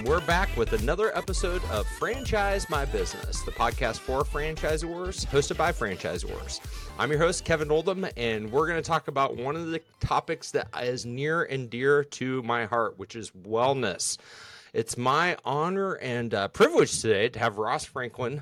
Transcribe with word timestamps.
and 0.00 0.08
we're 0.08 0.20
back 0.22 0.48
with 0.56 0.72
another 0.72 1.14
episode 1.14 1.62
of 1.66 1.86
Franchise 1.86 2.70
My 2.70 2.86
Business, 2.86 3.42
the 3.42 3.50
podcast 3.50 3.98
for 3.98 4.22
franchisors, 4.22 5.26
hosted 5.26 5.58
by 5.58 5.72
franchisors. 5.72 6.60
I'm 6.98 7.10
your 7.10 7.18
host, 7.18 7.44
Kevin 7.44 7.70
Oldham, 7.70 8.06
and 8.16 8.50
we're 8.50 8.66
going 8.66 8.82
to 8.82 8.88
talk 8.88 9.08
about 9.08 9.36
one 9.36 9.56
of 9.56 9.70
the 9.70 9.82
topics 10.00 10.52
that 10.52 10.68
is 10.82 11.04
near 11.04 11.42
and 11.42 11.68
dear 11.68 12.02
to 12.04 12.42
my 12.44 12.64
heart, 12.64 12.98
which 12.98 13.14
is 13.14 13.30
wellness. 13.46 14.16
It's 14.72 14.96
my 14.96 15.36
honor 15.44 15.94
and 15.94 16.32
uh, 16.32 16.48
privilege 16.48 16.98
today 16.98 17.28
to 17.28 17.38
have 17.38 17.58
Ross 17.58 17.84
Franklin 17.84 18.40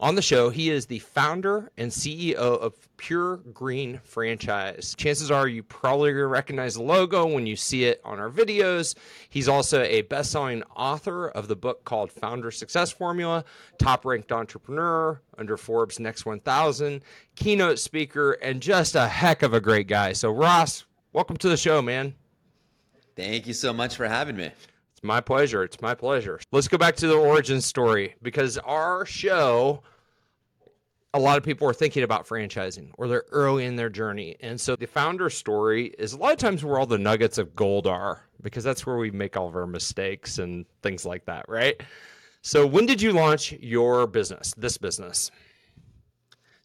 on 0.00 0.14
the 0.14 0.22
show. 0.22 0.48
He 0.48 0.70
is 0.70 0.86
the 0.86 0.98
founder 0.98 1.70
and 1.76 1.90
CEO 1.90 2.34
of 2.34 2.74
Pure 2.96 3.36
Green 3.52 4.00
Franchise. 4.02 4.94
Chances 4.96 5.30
are 5.30 5.46
you 5.46 5.62
probably 5.62 6.12
recognize 6.12 6.74
the 6.74 6.82
logo 6.82 7.26
when 7.26 7.46
you 7.46 7.54
see 7.54 7.84
it 7.84 8.00
on 8.04 8.18
our 8.18 8.30
videos. 8.30 8.94
He's 9.28 9.48
also 9.48 9.82
a 9.82 10.02
best 10.02 10.32
selling 10.32 10.62
author 10.74 11.28
of 11.28 11.48
the 11.48 11.56
book 11.56 11.84
called 11.84 12.10
Founder 12.10 12.50
Success 12.50 12.90
Formula, 12.90 13.44
top 13.78 14.04
ranked 14.06 14.32
entrepreneur 14.32 15.20
under 15.36 15.56
Forbes 15.56 16.00
Next 16.00 16.24
1000, 16.24 17.02
keynote 17.36 17.78
speaker, 17.78 18.32
and 18.32 18.62
just 18.62 18.94
a 18.94 19.06
heck 19.06 19.42
of 19.42 19.52
a 19.52 19.60
great 19.60 19.86
guy. 19.86 20.14
So, 20.14 20.30
Ross, 20.30 20.86
welcome 21.12 21.36
to 21.36 21.48
the 21.48 21.56
show, 21.58 21.82
man. 21.82 22.14
Thank 23.16 23.46
you 23.46 23.52
so 23.52 23.72
much 23.72 23.96
for 23.96 24.08
having 24.08 24.36
me. 24.36 24.50
It's 25.00 25.06
my 25.06 25.22
pleasure. 25.22 25.62
It's 25.62 25.80
my 25.80 25.94
pleasure. 25.94 26.38
Let's 26.52 26.68
go 26.68 26.76
back 26.76 26.94
to 26.96 27.06
the 27.06 27.14
origin 27.14 27.62
story 27.62 28.16
because 28.20 28.58
our 28.58 29.06
show 29.06 29.82
a 31.14 31.18
lot 31.18 31.38
of 31.38 31.42
people 31.42 31.66
are 31.66 31.72
thinking 31.72 32.02
about 32.02 32.26
franchising 32.26 32.90
or 32.98 33.08
they're 33.08 33.24
early 33.32 33.64
in 33.64 33.76
their 33.76 33.88
journey. 33.88 34.36
And 34.40 34.60
so 34.60 34.76
the 34.76 34.86
founder 34.86 35.30
story 35.30 35.86
is 35.98 36.12
a 36.12 36.18
lot 36.18 36.32
of 36.32 36.38
times 36.38 36.62
where 36.62 36.78
all 36.78 36.84
the 36.84 36.98
nuggets 36.98 37.38
of 37.38 37.56
gold 37.56 37.86
are 37.86 38.26
because 38.42 38.62
that's 38.62 38.84
where 38.84 38.98
we 38.98 39.10
make 39.10 39.38
all 39.38 39.48
of 39.48 39.56
our 39.56 39.66
mistakes 39.66 40.36
and 40.36 40.66
things 40.82 41.06
like 41.06 41.24
that, 41.24 41.48
right? 41.48 41.82
So 42.42 42.66
when 42.66 42.84
did 42.84 43.00
you 43.00 43.12
launch 43.12 43.52
your 43.52 44.06
business, 44.06 44.52
this 44.58 44.76
business? 44.76 45.30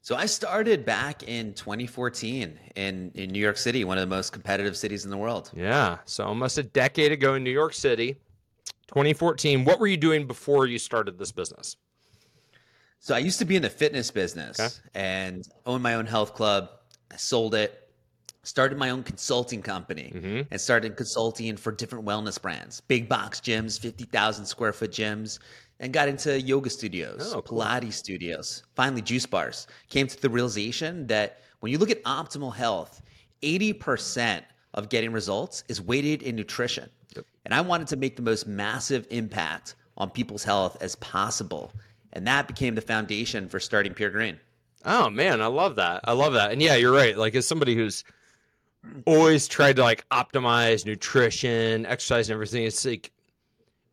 So 0.02 0.18
I 0.18 0.26
started 0.26 0.86
back 0.86 1.24
in 1.24 1.54
2014 1.54 2.60
in, 2.76 3.12
in 3.16 3.30
New 3.32 3.40
York 3.40 3.58
City, 3.58 3.86
one 3.86 3.98
of 3.98 4.08
the 4.08 4.14
most 4.14 4.34
competitive 4.34 4.76
cities 4.76 5.06
in 5.06 5.10
the 5.10 5.18
world. 5.18 5.52
Yeah. 5.56 6.00
So 6.04 6.26
almost 6.26 6.58
a 6.58 6.64
decade 6.64 7.14
ago 7.14 7.36
in 7.36 7.44
New 7.46 7.50
York 7.50 7.74
City, 7.74 8.18
2014. 8.88 9.66
What 9.66 9.80
were 9.80 9.88
you 9.88 9.98
doing 9.98 10.28
before 10.28 10.66
you 10.68 10.80
started 10.80 11.18
this 11.18 11.32
business? 11.32 11.78
So 13.00 13.14
I 13.14 13.20
used 13.20 13.40
to 13.40 13.46
be 13.46 13.56
in 13.56 13.62
the 13.62 13.70
fitness 13.70 14.10
business 14.10 14.60
okay. 14.60 14.74
and 14.96 15.48
owned 15.66 15.84
my 15.84 15.96
own 15.96 16.06
health 16.06 16.34
club. 16.34 16.70
I 17.12 17.18
sold 17.18 17.54
it, 17.54 17.90
started 18.44 18.78
my 18.78 18.90
own 18.90 19.04
consulting 19.04 19.62
company, 19.62 20.12
mm-hmm. 20.16 20.42
and 20.50 20.60
started 20.60 20.98
consulting 20.98 21.56
for 21.56 21.72
different 21.72 22.06
wellness 22.06 22.42
brands, 22.42 22.82
big 22.82 23.08
box 23.08 23.40
gyms, 23.40 23.80
50,000 23.80 24.46
square 24.46 24.74
foot 24.74 24.92
gyms, 24.92 25.40
and 25.80 25.94
got 25.94 26.08
into 26.08 26.40
yoga 26.42 26.70
studios, 26.70 27.34
oh, 27.34 27.42
cool. 27.42 27.60
Pilates 27.60 27.94
studios, 27.94 28.64
finally 28.76 29.02
juice 29.02 29.26
bars. 29.26 29.68
Came 29.90 30.08
to 30.08 30.20
the 30.20 30.30
realization 30.30 31.06
that 31.08 31.42
when 31.60 31.72
you 31.72 31.78
look 31.78 31.92
at 31.92 32.04
optimal 32.06 32.54
health, 32.54 33.02
80% 33.44 34.42
of 34.74 34.90
getting 34.90 35.12
results 35.12 35.64
is 35.68 35.82
weighted 35.82 36.24
in 36.24 36.36
nutrition. 36.36 36.90
And 37.46 37.54
I 37.54 37.62
wanted 37.62 37.88
to 37.90 37.96
make 37.96 38.16
the 38.16 38.22
most 38.22 38.48
massive 38.48 39.08
impact 39.12 39.76
on 39.98 40.10
people's 40.10 40.44
health 40.44 40.78
as 40.82 40.96
possible. 40.96 41.72
And 42.14 42.28
that 42.28 42.48
became 42.48 42.76
the 42.76 42.82
foundation 42.82 43.48
for 43.48 43.60
starting 43.60 43.94
Pure 43.94 44.10
Green. 44.10 44.40
Oh 44.84 45.10
man, 45.10 45.42
I 45.42 45.48
love 45.48 45.76
that. 45.76 46.02
I 46.04 46.14
love 46.14 46.34
that. 46.34 46.52
And 46.52 46.62
yeah, 46.62 46.76
you're 46.76 46.94
right. 46.94 47.18
Like 47.18 47.36
as 47.36 47.48
somebody 47.48 47.76
who's 47.76 48.04
always 49.06 49.48
tried 49.48 49.78
to 49.78 49.84
like 49.84 50.08
optimize 50.10 50.86
nutrition, 50.86 51.86
exercise 51.86 52.30
and 52.30 52.36
everything, 52.36 52.64
it's 52.64 52.86
like 52.86 53.12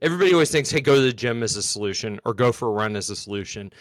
everybody 0.00 0.32
always 0.32 0.50
thinks, 0.50 0.70
hey, 0.70 0.80
go 0.80 0.96
to 0.96 1.00
the 1.00 1.12
gym 1.12 1.42
as 1.42 1.56
a 1.56 1.62
solution 1.62 2.20
or 2.24 2.34
go 2.34 2.52
for 2.52 2.68
a 2.68 2.72
run 2.72 2.96
as 2.96 3.10
a 3.10 3.16
solution. 3.16 3.72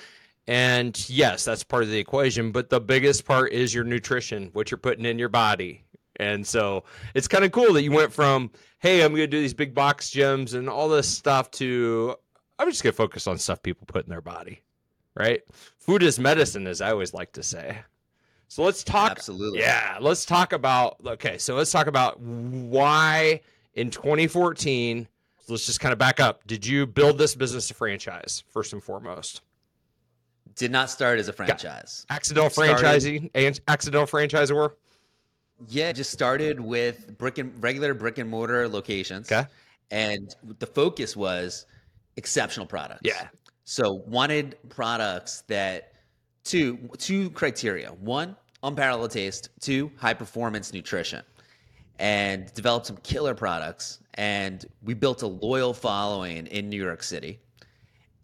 And 0.47 1.09
yes, 1.09 1.45
that's 1.45 1.63
part 1.63 1.83
of 1.83 1.89
the 1.89 1.99
equation, 1.99 2.51
but 2.51 2.69
the 2.69 2.79
biggest 2.79 3.25
part 3.25 3.51
is 3.51 3.73
your 3.73 3.83
nutrition, 3.83 4.49
what 4.53 4.71
you're 4.71 4.77
putting 4.77 5.05
in 5.05 5.19
your 5.19 5.29
body. 5.29 5.83
And 6.21 6.45
so 6.45 6.83
it's 7.15 7.27
kind 7.27 7.43
of 7.43 7.51
cool 7.51 7.73
that 7.73 7.81
you 7.81 7.91
went 7.91 8.13
from, 8.13 8.51
hey, 8.77 9.03
I'm 9.03 9.09
going 9.09 9.21
to 9.23 9.27
do 9.27 9.41
these 9.41 9.55
big 9.55 9.73
box 9.73 10.11
gyms 10.11 10.53
and 10.53 10.69
all 10.69 10.87
this 10.87 11.07
stuff 11.07 11.49
to, 11.51 12.15
I'm 12.59 12.69
just 12.69 12.83
going 12.83 12.93
to 12.93 12.97
focus 12.97 13.25
on 13.25 13.39
stuff 13.39 13.63
people 13.63 13.87
put 13.87 14.05
in 14.05 14.09
their 14.11 14.21
body, 14.21 14.61
right? 15.15 15.41
Food 15.79 16.03
is 16.03 16.19
medicine, 16.19 16.67
as 16.67 16.79
I 16.79 16.91
always 16.91 17.11
like 17.15 17.31
to 17.33 17.43
say. 17.43 17.79
So 18.49 18.61
let's 18.63 18.83
talk. 18.83 19.11
Absolutely. 19.11 19.61
Yeah, 19.61 19.97
let's 19.99 20.25
talk 20.25 20.53
about. 20.53 20.97
Okay, 21.03 21.39
so 21.39 21.55
let's 21.55 21.71
talk 21.71 21.87
about 21.87 22.19
why 22.19 23.41
in 23.73 23.89
2014. 23.89 25.07
Let's 25.47 25.65
just 25.65 25.79
kind 25.79 25.91
of 25.91 25.97
back 25.97 26.19
up. 26.19 26.45
Did 26.45 26.67
you 26.67 26.85
build 26.85 27.17
this 27.17 27.33
business 27.33 27.71
a 27.71 27.73
franchise 27.73 28.43
first 28.49 28.73
and 28.73 28.83
foremost? 28.83 29.41
Did 30.55 30.71
not 30.71 30.89
start 30.89 31.17
as 31.17 31.29
a 31.29 31.33
franchise. 31.33 32.05
Accidental 32.09 32.49
franchising, 32.49 33.59
accidental 33.67 34.05
franchisor. 34.05 34.73
Yeah, 35.67 35.91
just 35.91 36.11
started 36.11 36.59
with 36.59 37.17
brick 37.17 37.37
and 37.37 37.61
regular 37.61 37.93
brick 37.93 38.17
and 38.17 38.29
mortar 38.29 38.67
locations. 38.67 39.31
Okay. 39.31 39.47
And 39.91 40.33
the 40.59 40.65
focus 40.65 41.15
was 41.15 41.65
exceptional 42.17 42.65
products. 42.65 43.01
Yeah. 43.03 43.27
So 43.63 44.03
wanted 44.07 44.57
products 44.69 45.43
that 45.47 45.93
two 46.43 46.89
two 46.97 47.29
criteria. 47.31 47.89
One, 47.89 48.35
unparalleled 48.63 49.11
taste. 49.11 49.49
Two, 49.59 49.91
high 49.97 50.13
performance 50.13 50.73
nutrition. 50.73 51.23
And 51.99 52.51
developed 52.53 52.87
some 52.87 52.97
killer 52.97 53.35
products. 53.35 53.99
And 54.15 54.65
we 54.81 54.93
built 54.93 55.21
a 55.21 55.27
loyal 55.27 55.73
following 55.73 56.47
in 56.47 56.69
New 56.69 56.81
York 56.81 57.03
City 57.03 57.39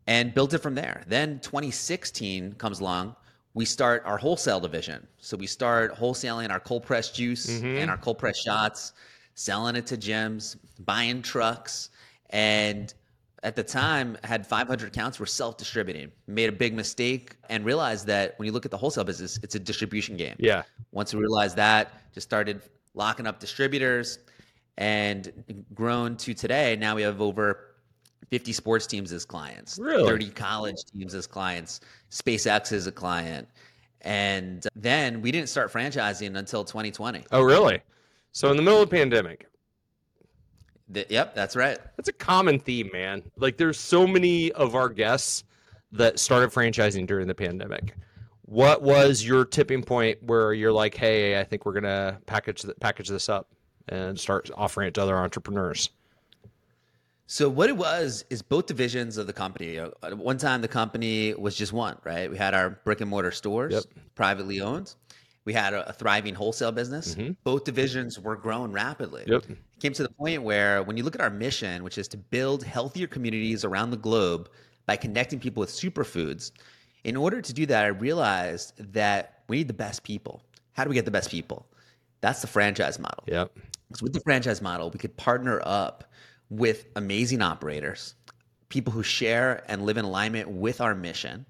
and 0.08 0.34
built 0.34 0.54
it 0.54 0.60
from 0.60 0.74
there. 0.74 1.04
Then 1.08 1.40
2016 1.40 2.54
comes 2.54 2.80
along. 2.80 3.16
We 3.58 3.66
start 3.66 4.04
our 4.06 4.20
wholesale 4.20 4.60
division. 4.60 5.08
So 5.18 5.36
we 5.36 5.48
start 5.48 5.96
wholesaling 5.96 6.52
our 6.52 6.60
cold 6.60 6.84
pressed 6.84 7.16
juice 7.16 7.48
mm-hmm. 7.50 7.66
and 7.66 7.90
our 7.90 7.98
cold 7.98 8.20
pressed 8.20 8.46
shots, 8.46 8.94
selling 9.34 9.76
it 9.76 9.88
to 9.88 9.98
gyms, 9.98 10.58
buying 10.86 11.24
trucks, 11.24 11.90
and 12.30 12.94
at 13.42 13.56
the 13.56 13.64
time 13.64 14.16
had 14.24 14.46
500 14.46 14.88
accounts 14.88 15.20
were 15.20 15.26
self-distributing 15.26 16.12
made 16.28 16.50
a 16.50 16.52
big 16.52 16.76
mistake 16.76 17.36
and 17.50 17.66
realized 17.66 18.06
that 18.06 18.38
when 18.38 18.46
you 18.46 18.52
look 18.52 18.66
at 18.66 18.72
the 18.72 18.78
wholesale 18.78 19.04
business 19.04 19.40
it's 19.44 19.54
a 19.54 19.60
distribution 19.60 20.18
game 20.18 20.36
yeah 20.40 20.64
once 20.92 21.14
we 21.14 21.20
realized 21.20 21.56
that 21.56 21.94
just 22.14 22.28
started 22.28 22.64
locking 22.96 23.28
up 23.28 23.40
distributors 23.40 24.18
and 24.78 25.32
grown 25.76 26.18
to 26.18 26.34
today 26.34 26.76
now 26.76 26.96
we 26.96 27.04
have 27.04 27.22
over 27.22 27.67
50 28.30 28.54
sports 28.54 28.88
teams 28.88 29.12
as 29.12 29.26
clients 29.26 29.78
really? 29.80 30.08
30 30.08 30.30
college 30.30 30.84
teams 30.94 31.14
as 31.14 31.28
clients 31.28 31.80
spacex 32.12 32.72
is 32.72 32.88
a 32.88 32.92
client 32.92 33.48
and 34.02 34.68
then 34.76 35.22
we 35.22 35.32
didn't 35.32 35.50
start 35.50 35.72
franchising 35.72 36.38
until 36.38 36.64
2020 36.64 37.26
oh 37.32 37.42
really 37.42 37.82
so 38.32 38.52
in 38.52 38.58
the 38.58 38.64
middle 38.64 38.82
of 38.82 38.90
the 38.90 38.96
pandemic 38.96 39.48
the, 40.90 41.06
yep, 41.10 41.36
that's 41.36 41.56
right. 41.56 41.78
That's 41.98 42.10
a 42.10 42.14
common 42.14 42.60
theme, 42.60 42.90
man. 42.94 43.24
Like 43.38 43.58
there's 43.58 43.80
so 43.80 44.08
many 44.08 44.52
of 44.54 44.76
our 44.76 44.90
guests 44.90 45.44
that 45.92 46.20
started 46.20 46.52
franchising 46.52 47.08
during 47.08 47.28
the 47.28 47.36
pandemic. 47.36 47.96
What 48.44 48.82
was 48.82 49.26
your 49.26 49.44
tipping 49.44 49.84
point 49.84 50.22
where 50.24 50.54
you're 50.54 50.72
like, 50.72 50.96
"Hey, 50.96 51.40
I 51.40 51.44
think 51.44 51.66
we're 51.66 51.74
gonna 51.74 52.20
package 52.26 52.66
package 52.80 53.10
this 53.10 53.28
up 53.28 53.50
and 53.90 54.18
start 54.18 54.50
offering 54.56 54.88
it 54.88 54.94
to 54.94 55.02
other 55.02 55.18
entrepreneurs"? 55.18 55.90
So 57.30 57.50
what 57.50 57.70
it 57.70 57.76
was 57.76 58.24
is 58.30 58.42
both 58.42 58.68
divisions 58.68 59.18
of 59.18 59.28
the 59.28 59.34
company. 59.34 59.78
At 59.78 60.18
one 60.18 60.38
time, 60.38 60.62
the 60.62 60.70
company 60.70 61.34
was 61.34 61.56
just 61.56 61.74
one, 61.74 61.98
right? 62.06 62.32
We 62.32 62.38
had 62.38 62.54
our 62.54 62.70
brick 62.70 63.02
and 63.02 63.10
mortar 63.10 63.32
stores, 63.32 63.74
yep. 63.74 63.84
privately 64.16 64.62
owned. 64.62 64.96
We 65.44 65.52
had 65.52 65.74
a, 65.74 65.90
a 65.90 65.94
thriving 65.94 66.36
wholesale 66.36 66.72
business. 66.72 67.16
Mm-hmm. 67.16 67.34
Both 67.44 67.66
divisions 67.66 68.18
were 68.18 68.38
growing 68.38 68.72
rapidly. 68.72 69.24
Yep. 69.28 69.44
It 69.50 69.58
came 69.82 69.94
to 69.94 70.04
the 70.04 70.10
point 70.10 70.44
where 70.44 70.84
when 70.84 70.96
you 70.96 71.04
look 71.04 71.16
at 71.16 71.22
our 71.22 71.30
mission, 71.30 71.84
which 71.84 71.98
is 71.98 72.08
to 72.10 72.18
build 72.18 72.64
healthier 72.64 73.08
communities 73.08 73.66
around 73.66 73.92
the 73.92 73.98
globe 73.98 74.50
by 74.86 74.96
connecting 74.96 75.40
people 75.40 75.60
with 75.60 75.70
superfoods, 75.70 76.52
in 77.04 77.18
order 77.18 77.42
to 77.42 77.54
do 77.54 77.66
that, 77.66 77.84
I 77.84 77.88
realized 77.88 78.74
that 78.94 79.44
we 79.50 79.58
need 79.58 79.68
the 79.68 79.74
best 79.74 80.04
people. 80.04 80.44
How 80.74 80.86
do 80.86 80.90
we 80.90 80.96
get 80.96 81.06
the 81.06 81.12
best 81.12 81.30
people? 81.30 81.66
That's 82.22 82.42
the 82.42 82.48
franchise 82.48 83.00
model. 83.00 83.24
Yep. 83.28 83.52
So 83.96 84.04
with 84.04 84.14
the 84.14 84.22
franchise 84.22 84.62
model, 84.62 84.90
we 84.90 85.00
could 85.00 85.16
partner 85.18 85.62
up 85.66 86.06
with 86.50 86.86
amazing 86.96 87.42
operators, 87.42 88.16
people 88.70 88.94
who 88.94 89.04
share 89.04 89.64
and 89.68 89.86
live 89.86 89.98
in 89.98 90.06
alignment 90.06 90.50
with 90.50 90.82
our 90.82 90.96
mission 90.96 91.46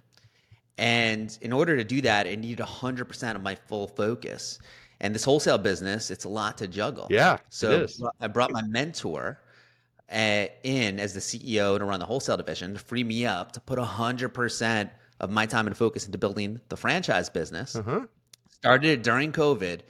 and 0.78 1.38
in 1.42 1.52
order 1.52 1.76
to 1.76 1.84
do 1.84 2.02
that, 2.02 2.28
it 2.28 2.40
needed 2.40 2.64
100% 2.64 3.36
of 3.36 3.42
my 3.42 3.56
full 3.56 3.88
focus. 3.88 4.60
And 5.00 5.14
this 5.14 5.24
wholesale 5.24 5.58
business, 5.58 6.12
it's 6.12 6.26
a 6.26 6.30
lot 6.30 6.58
to 6.60 6.68
juggle. 6.68 7.08
Yeah. 7.10 7.38
So 7.50 7.88
I 8.20 8.28
brought 8.28 8.52
my 8.52 8.62
mentor 8.64 9.40
uh, 10.12 10.46
in 10.64 11.00
as 11.00 11.14
the 11.14 11.20
CEO 11.20 11.78
to 11.78 11.86
run 11.86 12.00
the 12.00 12.06
wholesale 12.06 12.38
division 12.38 12.74
to 12.74 12.80
free 12.80 13.04
me 13.04 13.26
up 13.26 13.52
to 13.54 13.60
put 13.60 13.80
100% 13.80 14.90
of 15.20 15.32
my 15.32 15.46
time 15.46 15.68
and 15.68 15.76
focus 15.76 16.06
into 16.06 16.18
building 16.18 16.60
the 16.70 16.78
franchise 16.78 17.30
business. 17.30 17.76
Uh-huh. 17.76 18.02
Started 18.52 18.90
it 18.90 19.04
during 19.04 19.32
COVID. 19.32 19.82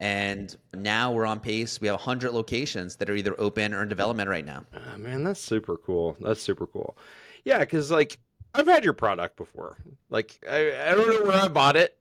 And 0.00 0.56
now 0.74 1.12
we're 1.12 1.26
on 1.26 1.40
pace. 1.40 1.80
We 1.80 1.88
have 1.88 1.96
100 1.96 2.32
locations 2.32 2.96
that 2.96 3.10
are 3.10 3.16
either 3.16 3.34
open 3.38 3.74
or 3.74 3.82
in 3.82 3.88
development 3.88 4.30
right 4.30 4.44
now. 4.44 4.64
Oh, 4.72 4.98
man, 4.98 5.24
that's 5.24 5.40
super 5.40 5.76
cool. 5.76 6.16
That's 6.20 6.40
super 6.40 6.66
cool. 6.66 6.96
Yeah, 7.44 7.58
because 7.58 7.90
like 7.90 8.18
I've 8.54 8.66
had 8.66 8.84
your 8.84 8.92
product 8.92 9.36
before. 9.36 9.76
Like 10.10 10.38
I, 10.48 10.90
I 10.90 10.94
don't 10.94 11.08
know 11.08 11.28
where 11.28 11.42
I 11.42 11.48
bought 11.48 11.76
it, 11.76 11.96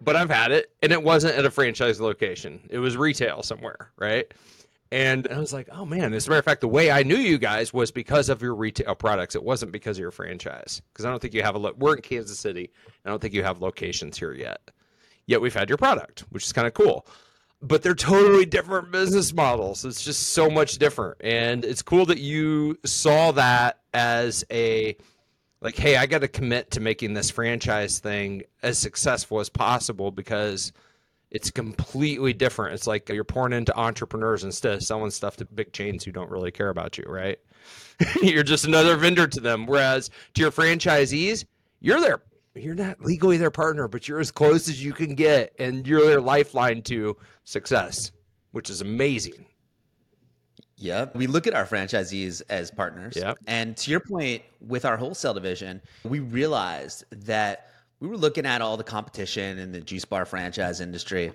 but 0.00 0.16
I've 0.16 0.30
had 0.30 0.50
it, 0.50 0.72
and 0.82 0.92
it 0.92 1.02
wasn't 1.02 1.36
at 1.36 1.44
a 1.44 1.50
franchise 1.50 2.00
location. 2.00 2.60
It 2.70 2.78
was 2.78 2.96
retail 2.96 3.42
somewhere, 3.42 3.92
right? 3.96 4.32
And 4.92 5.26
I 5.28 5.38
was 5.38 5.52
like, 5.52 5.68
oh 5.72 5.84
man, 5.84 6.14
as 6.14 6.26
a 6.26 6.30
matter 6.30 6.38
of 6.38 6.44
fact, 6.44 6.60
the 6.60 6.68
way 6.68 6.90
I 6.90 7.02
knew 7.02 7.16
you 7.16 7.38
guys 7.38 7.72
was 7.72 7.90
because 7.90 8.28
of 8.28 8.40
your 8.40 8.54
retail 8.54 8.94
products. 8.94 9.34
It 9.34 9.42
wasn't 9.42 9.72
because 9.72 9.98
of 9.98 10.02
your 10.02 10.12
franchise. 10.12 10.80
Because 10.92 11.04
I 11.04 11.10
don't 11.10 11.20
think 11.20 11.34
you 11.34 11.42
have 11.42 11.56
a 11.56 11.58
look. 11.58 11.76
We're 11.76 11.96
in 11.96 12.02
Kansas 12.02 12.38
City. 12.38 12.70
I 13.04 13.08
don't 13.08 13.20
think 13.20 13.34
you 13.34 13.42
have 13.42 13.60
locations 13.60 14.16
here 14.16 14.32
yet. 14.32 14.70
Yet 15.26 15.40
we've 15.40 15.54
had 15.54 15.68
your 15.68 15.78
product, 15.78 16.20
which 16.30 16.44
is 16.44 16.52
kind 16.52 16.66
of 16.66 16.74
cool. 16.74 17.06
But 17.62 17.82
they're 17.82 17.94
totally 17.94 18.44
different 18.44 18.92
business 18.92 19.32
models. 19.32 19.84
It's 19.84 20.04
just 20.04 20.34
so 20.34 20.48
much 20.48 20.78
different. 20.78 21.16
And 21.22 21.64
it's 21.64 21.82
cool 21.82 22.06
that 22.06 22.18
you 22.18 22.78
saw 22.84 23.32
that 23.32 23.80
as 23.92 24.44
a 24.50 24.96
like, 25.60 25.76
hey, 25.76 25.96
I 25.96 26.06
got 26.06 26.20
to 26.20 26.28
commit 26.28 26.70
to 26.72 26.80
making 26.80 27.14
this 27.14 27.30
franchise 27.30 27.98
thing 27.98 28.42
as 28.62 28.78
successful 28.78 29.40
as 29.40 29.48
possible 29.48 30.10
because 30.10 30.72
it's 31.30 31.50
completely 31.50 32.32
different. 32.32 32.74
It's 32.74 32.86
like 32.86 33.08
you're 33.08 33.24
pouring 33.24 33.52
into 33.52 33.76
entrepreneurs 33.76 34.44
instead 34.44 34.74
of 34.74 34.82
selling 34.82 35.10
stuff 35.10 35.36
to 35.38 35.44
big 35.44 35.72
chains 35.72 36.04
who 36.04 36.12
don't 36.12 36.30
really 36.30 36.50
care 36.50 36.68
about 36.68 36.98
you, 36.98 37.04
right? 37.08 37.38
you're 38.22 38.42
just 38.42 38.64
another 38.64 38.96
vendor 38.96 39.26
to 39.26 39.40
them. 39.40 39.66
Whereas 39.66 40.10
to 40.34 40.42
your 40.42 40.52
franchisees, 40.52 41.44
you're 41.80 42.00
their 42.00 42.22
you're 42.56 42.74
not 42.74 43.00
legally 43.04 43.36
their 43.36 43.50
partner, 43.50 43.88
but 43.88 44.08
you're 44.08 44.20
as 44.20 44.30
close 44.30 44.68
as 44.68 44.82
you 44.82 44.92
can 44.92 45.14
get, 45.14 45.52
and 45.58 45.86
you're 45.86 46.06
their 46.06 46.20
lifeline 46.20 46.82
to 46.82 47.16
success, 47.44 48.12
which 48.52 48.70
is 48.70 48.80
amazing. 48.80 49.46
Yeah, 50.78 51.06
We 51.14 51.26
look 51.26 51.46
at 51.46 51.54
our 51.54 51.64
franchisees 51.64 52.42
as 52.50 52.70
partners. 52.70 53.14
Yep. 53.16 53.38
And 53.46 53.76
to 53.78 53.90
your 53.90 54.00
point, 54.00 54.42
with 54.60 54.84
our 54.84 54.98
wholesale 54.98 55.32
division, 55.32 55.80
we 56.04 56.20
realized 56.20 57.04
that 57.24 57.70
we 58.00 58.08
were 58.08 58.18
looking 58.18 58.44
at 58.44 58.60
all 58.60 58.76
the 58.76 58.84
competition 58.84 59.58
in 59.58 59.72
the 59.72 59.80
juice 59.80 60.04
bar 60.04 60.26
franchise 60.26 60.82
industry, 60.82 61.32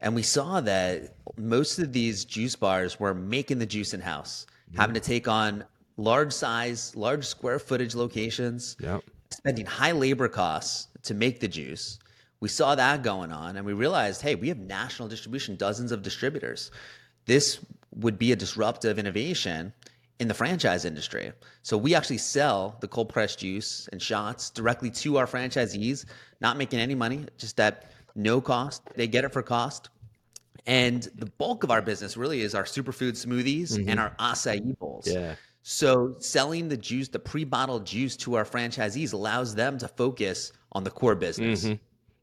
and 0.00 0.14
we 0.14 0.22
saw 0.24 0.60
that 0.62 1.14
most 1.36 1.78
of 1.78 1.92
these 1.92 2.24
juice 2.24 2.56
bars 2.56 2.98
were 2.98 3.14
making 3.14 3.60
the 3.60 3.66
juice 3.66 3.94
in 3.94 4.00
house, 4.00 4.46
having 4.76 4.94
to 4.94 5.00
take 5.00 5.28
on 5.28 5.64
large 5.96 6.32
size, 6.32 6.96
large 6.96 7.24
square 7.24 7.58
footage 7.60 7.94
locations, 7.94 8.76
Yep. 8.80 9.04
Spending 9.30 9.66
high 9.66 9.92
labor 9.92 10.28
costs 10.28 10.88
to 11.02 11.14
make 11.14 11.40
the 11.40 11.48
juice. 11.48 11.98
We 12.40 12.48
saw 12.48 12.74
that 12.74 13.02
going 13.02 13.32
on, 13.32 13.56
and 13.56 13.66
we 13.66 13.72
realized, 13.72 14.22
hey, 14.22 14.34
we 14.34 14.48
have 14.48 14.58
national 14.58 15.08
distribution, 15.08 15.56
dozens 15.56 15.92
of 15.92 16.02
distributors. 16.02 16.70
This 17.26 17.60
would 17.94 18.18
be 18.18 18.32
a 18.32 18.36
disruptive 18.36 18.98
innovation 18.98 19.72
in 20.20 20.28
the 20.28 20.34
franchise 20.34 20.84
industry. 20.84 21.32
So 21.62 21.76
we 21.76 21.94
actually 21.94 22.18
sell 22.18 22.76
the 22.80 22.88
cold 22.88 23.08
pressed 23.08 23.40
juice 23.40 23.88
and 23.92 24.00
shots 24.00 24.50
directly 24.50 24.90
to 24.90 25.18
our 25.18 25.26
franchisees, 25.26 26.06
not 26.40 26.56
making 26.56 26.78
any 26.78 26.94
money, 26.94 27.26
just 27.38 27.58
at 27.60 27.90
no 28.14 28.40
cost. 28.40 28.82
They 28.96 29.06
get 29.06 29.24
it 29.24 29.32
for 29.32 29.42
cost. 29.42 29.88
And 30.66 31.02
the 31.16 31.26
bulk 31.26 31.64
of 31.64 31.70
our 31.70 31.80
business 31.80 32.16
really 32.16 32.42
is 32.42 32.54
our 32.54 32.64
superfood 32.64 33.12
smoothies 33.12 33.72
mm-hmm. 33.72 33.88
and 33.88 33.98
our 33.98 34.14
acai 34.18 34.78
bowls. 34.78 35.08
Yeah. 35.10 35.36
So 35.62 36.16
selling 36.18 36.68
the 36.68 36.76
juice, 36.76 37.08
the 37.08 37.18
pre-bottled 37.18 37.84
juice 37.84 38.16
to 38.18 38.34
our 38.34 38.44
franchisees 38.44 39.12
allows 39.12 39.54
them 39.54 39.78
to 39.78 39.88
focus 39.88 40.52
on 40.72 40.84
the 40.84 40.90
core 40.90 41.14
business. 41.14 41.64
Mm-hmm. 41.64 41.74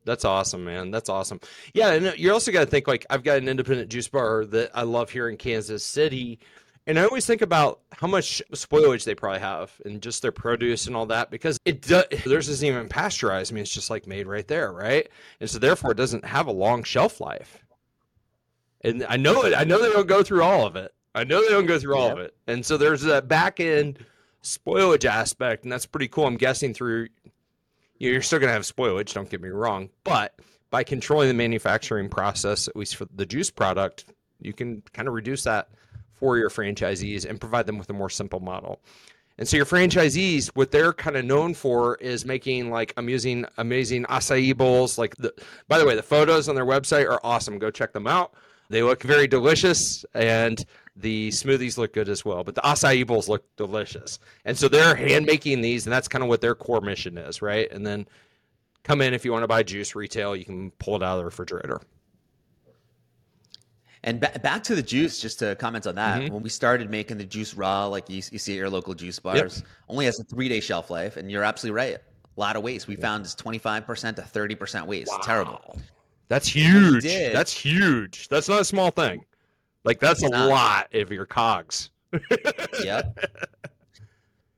That's 0.05 0.25
awesome, 0.25 0.63
man. 0.63 0.89
That's 0.89 1.09
awesome. 1.09 1.41
Yeah, 1.73 1.91
and 1.91 2.07
uh, 2.07 2.13
you're 2.15 2.33
also 2.33 2.51
got 2.51 2.61
to 2.61 2.65
think 2.65 2.87
like 2.87 3.05
I've 3.09 3.23
got 3.23 3.37
an 3.37 3.49
independent 3.49 3.89
juice 3.89 4.07
bar 4.07 4.45
that 4.45 4.71
I 4.73 4.83
love 4.83 5.09
here 5.09 5.27
in 5.27 5.35
Kansas 5.35 5.85
City, 5.85 6.39
and 6.87 6.97
I 6.97 7.03
always 7.03 7.25
think 7.25 7.41
about 7.41 7.81
how 7.91 8.07
much 8.07 8.41
spoilage 8.53 9.03
they 9.03 9.13
probably 9.13 9.41
have 9.41 9.73
and 9.83 10.01
just 10.01 10.21
their 10.21 10.31
produce 10.31 10.87
and 10.87 10.95
all 10.95 11.05
that 11.07 11.29
because 11.29 11.59
it 11.65 11.81
does. 11.81 12.05
Theirs 12.25 12.47
isn't 12.47 12.65
even 12.65 12.87
pasteurized. 12.87 13.51
I 13.51 13.55
mean, 13.55 13.63
it's 13.63 13.73
just 13.73 13.89
like 13.89 14.07
made 14.07 14.27
right 14.27 14.47
there, 14.47 14.71
right? 14.71 15.09
And 15.41 15.49
so 15.49 15.59
therefore, 15.59 15.91
it 15.91 15.97
doesn't 15.97 16.23
have 16.23 16.47
a 16.47 16.53
long 16.53 16.83
shelf 16.83 17.19
life. 17.19 17.65
And 18.81 19.05
I 19.09 19.17
know 19.17 19.43
it. 19.43 19.53
I 19.53 19.65
know 19.65 19.81
they 19.81 19.91
don't 19.91 20.07
go 20.07 20.23
through 20.23 20.43
all 20.43 20.65
of 20.65 20.77
it. 20.77 20.93
I 21.17 21.23
know 21.23 21.41
they 21.41 21.49
don't 21.49 21.65
go 21.65 21.79
through 21.79 21.97
all 21.97 22.11
of 22.11 22.19
it. 22.19 22.35
And 22.47 22.65
so 22.65 22.77
there's 22.77 23.01
that 23.01 23.27
back 23.27 23.59
end 23.59 24.05
spoilage 24.43 25.05
aspect, 25.05 25.63
and 25.63 25.71
that's 25.71 25.85
pretty 25.85 26.07
cool. 26.07 26.25
I'm 26.25 26.37
guessing 26.37 26.73
through 26.73 27.07
you 27.99 28.09
know, 28.09 28.13
you're 28.13 28.21
still 28.21 28.39
going 28.39 28.49
to 28.49 28.53
have 28.53 28.63
spoilage, 28.63 29.13
don't 29.13 29.29
get 29.29 29.41
me 29.41 29.49
wrong, 29.49 29.89
but 30.03 30.39
by 30.69 30.83
controlling 30.83 31.27
the 31.27 31.33
manufacturing 31.33 32.09
process, 32.09 32.67
at 32.67 32.75
least 32.75 32.95
for 32.95 33.07
the 33.15 33.25
juice 33.25 33.49
product, 33.49 34.05
you 34.39 34.53
can 34.53 34.83
kind 34.93 35.07
of 35.07 35.13
reduce 35.13 35.43
that 35.43 35.69
for 36.13 36.37
your 36.37 36.49
franchisees 36.49 37.25
and 37.25 37.39
provide 37.39 37.65
them 37.65 37.77
with 37.77 37.89
a 37.89 37.93
more 37.93 38.09
simple 38.09 38.39
model. 38.39 38.79
And 39.39 39.47
so 39.47 39.55
your 39.55 39.65
franchisees, 39.65 40.47
what 40.55 40.71
they're 40.71 40.93
kind 40.93 41.15
of 41.15 41.23
known 41.23 41.53
for 41.53 41.95
is 41.97 42.25
making 42.25 42.71
like 42.71 42.93
amusing, 42.97 43.45
amazing 43.57 44.05
acai 44.05 44.55
bowls. 44.57 44.97
Like 44.97 45.15
the, 45.17 45.33
by 45.67 45.77
the 45.77 45.85
way, 45.85 45.95
the 45.95 46.03
photos 46.03 46.49
on 46.49 46.55
their 46.55 46.65
website 46.65 47.07
are 47.07 47.19
awesome. 47.23 47.59
Go 47.59 47.69
check 47.69 47.93
them 47.93 48.07
out. 48.07 48.33
They 48.69 48.83
look 48.83 49.03
very 49.03 49.27
delicious, 49.27 50.05
and 50.13 50.63
the 50.95 51.29
smoothies 51.29 51.77
look 51.77 51.93
good 51.93 52.09
as 52.09 52.25
well. 52.25 52.43
But 52.43 52.55
the 52.55 52.61
acai 52.61 53.05
bowls 53.07 53.29
look 53.29 53.43
delicious, 53.55 54.19
and 54.45 54.57
so 54.57 54.67
they're 54.67 54.95
hand 54.95 55.25
making 55.25 55.61
these, 55.61 55.85
and 55.85 55.93
that's 55.93 56.07
kind 56.07 56.23
of 56.23 56.29
what 56.29 56.41
their 56.41 56.55
core 56.55 56.81
mission 56.81 57.17
is, 57.17 57.41
right? 57.41 57.71
And 57.71 57.85
then 57.85 58.07
come 58.83 59.01
in 59.01 59.13
if 59.13 59.23
you 59.23 59.31
want 59.31 59.43
to 59.43 59.47
buy 59.47 59.63
juice 59.63 59.95
retail, 59.95 60.35
you 60.35 60.45
can 60.45 60.71
pull 60.71 60.95
it 60.95 61.03
out 61.03 61.13
of 61.13 61.19
the 61.19 61.25
refrigerator. 61.25 61.81
And 64.03 64.19
ba- 64.19 64.39
back 64.41 64.63
to 64.63 64.75
the 64.75 64.81
juice, 64.81 65.19
just 65.19 65.39
to 65.39 65.55
comment 65.55 65.87
on 65.87 65.95
that. 65.95 66.21
Mm-hmm. 66.21 66.33
When 66.33 66.43
we 66.43 66.49
started 66.49 66.89
making 66.89 67.17
the 67.17 67.25
juice 67.25 67.53
raw, 67.53 67.87
like 67.87 68.09
you, 68.09 68.21
you 68.31 68.39
see 68.39 68.53
at 68.53 68.57
your 68.57 68.69
local 68.69 68.93
juice 68.93 69.19
bars, 69.19 69.63
only 69.89 70.05
has 70.05 70.19
a 70.19 70.23
three 70.23 70.47
day 70.47 70.59
shelf 70.59 70.89
life. 70.89 71.17
And 71.17 71.29
you're 71.29 71.43
absolutely 71.43 71.75
right. 71.75 71.95
A 71.95 72.39
lot 72.39 72.55
of 72.55 72.63
waste. 72.63 72.87
We 72.87 72.95
found 72.95 73.25
is 73.25 73.35
25% 73.35 74.15
to 74.15 74.21
30% 74.21 74.85
waste. 74.85 75.11
Terrible. 75.23 75.77
That's 76.29 76.47
huge. 76.47 77.03
That's 77.03 77.53
huge. 77.53 78.27
That's 78.27 78.49
not 78.49 78.61
a 78.61 78.65
small 78.65 78.91
thing. 78.91 79.23
Like 79.83 79.99
that's 79.99 80.23
a 80.23 80.29
not. 80.29 80.49
lot 80.49 80.93
of 80.95 81.11
your 81.11 81.25
cogs. 81.25 81.89
Yep. 82.83 83.19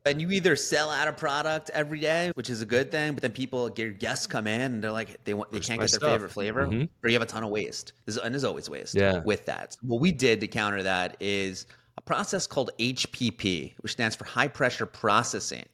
And 0.06 0.22
you 0.22 0.32
either 0.32 0.56
sell 0.56 0.90
out 0.90 1.08
a 1.08 1.14
product 1.14 1.70
every 1.74 2.00
day, 2.00 2.32
which 2.34 2.50
is 2.50 2.62
a 2.62 2.66
good 2.66 2.90
thing, 2.90 3.14
but 3.14 3.22
then 3.22 3.32
people, 3.32 3.70
your 3.78 3.92
guests 3.92 4.26
come 4.26 4.48
in 4.48 4.62
and 4.62 4.84
they're 4.84 4.92
like, 4.94 5.24
they 5.26 5.34
want, 5.34 5.52
they 5.52 5.60
can't 5.60 5.80
get 5.80 5.92
their 5.92 6.00
stuff. 6.00 6.12
favorite 6.12 6.32
flavor, 6.32 6.66
Mhm. 6.66 6.90
or 7.04 7.10
you 7.10 7.14
have 7.14 7.22
a 7.22 7.26
ton 7.26 7.44
of 7.44 7.50
waste. 7.50 7.94
There's, 8.06 8.18
and 8.18 8.34
there's 8.34 8.46
always 8.46 8.70
waste 8.70 8.96
Yeah. 8.96 9.20
with 9.20 9.46
that. 9.46 9.76
What 9.82 10.00
we 10.00 10.12
did 10.12 10.40
to 10.42 10.48
counter 10.48 10.82
that 10.84 11.18
is 11.20 11.66
a 11.98 12.02
process 12.02 12.48
called 12.48 12.72
HPP, 12.80 13.76
which 13.82 13.92
stands 13.92 14.16
for 14.16 14.24
high 14.24 14.48
pressure 14.48 14.86
processing. 14.86 15.66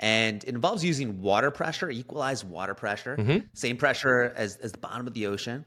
And 0.00 0.42
it 0.44 0.48
involves 0.48 0.82
using 0.82 1.20
water 1.20 1.50
pressure, 1.50 1.90
equalized 1.90 2.48
water 2.48 2.74
pressure, 2.74 3.16
mm-hmm. 3.16 3.46
same 3.52 3.76
pressure 3.76 4.32
as, 4.34 4.56
as 4.56 4.72
the 4.72 4.78
bottom 4.78 5.06
of 5.06 5.12
the 5.12 5.26
ocean. 5.26 5.66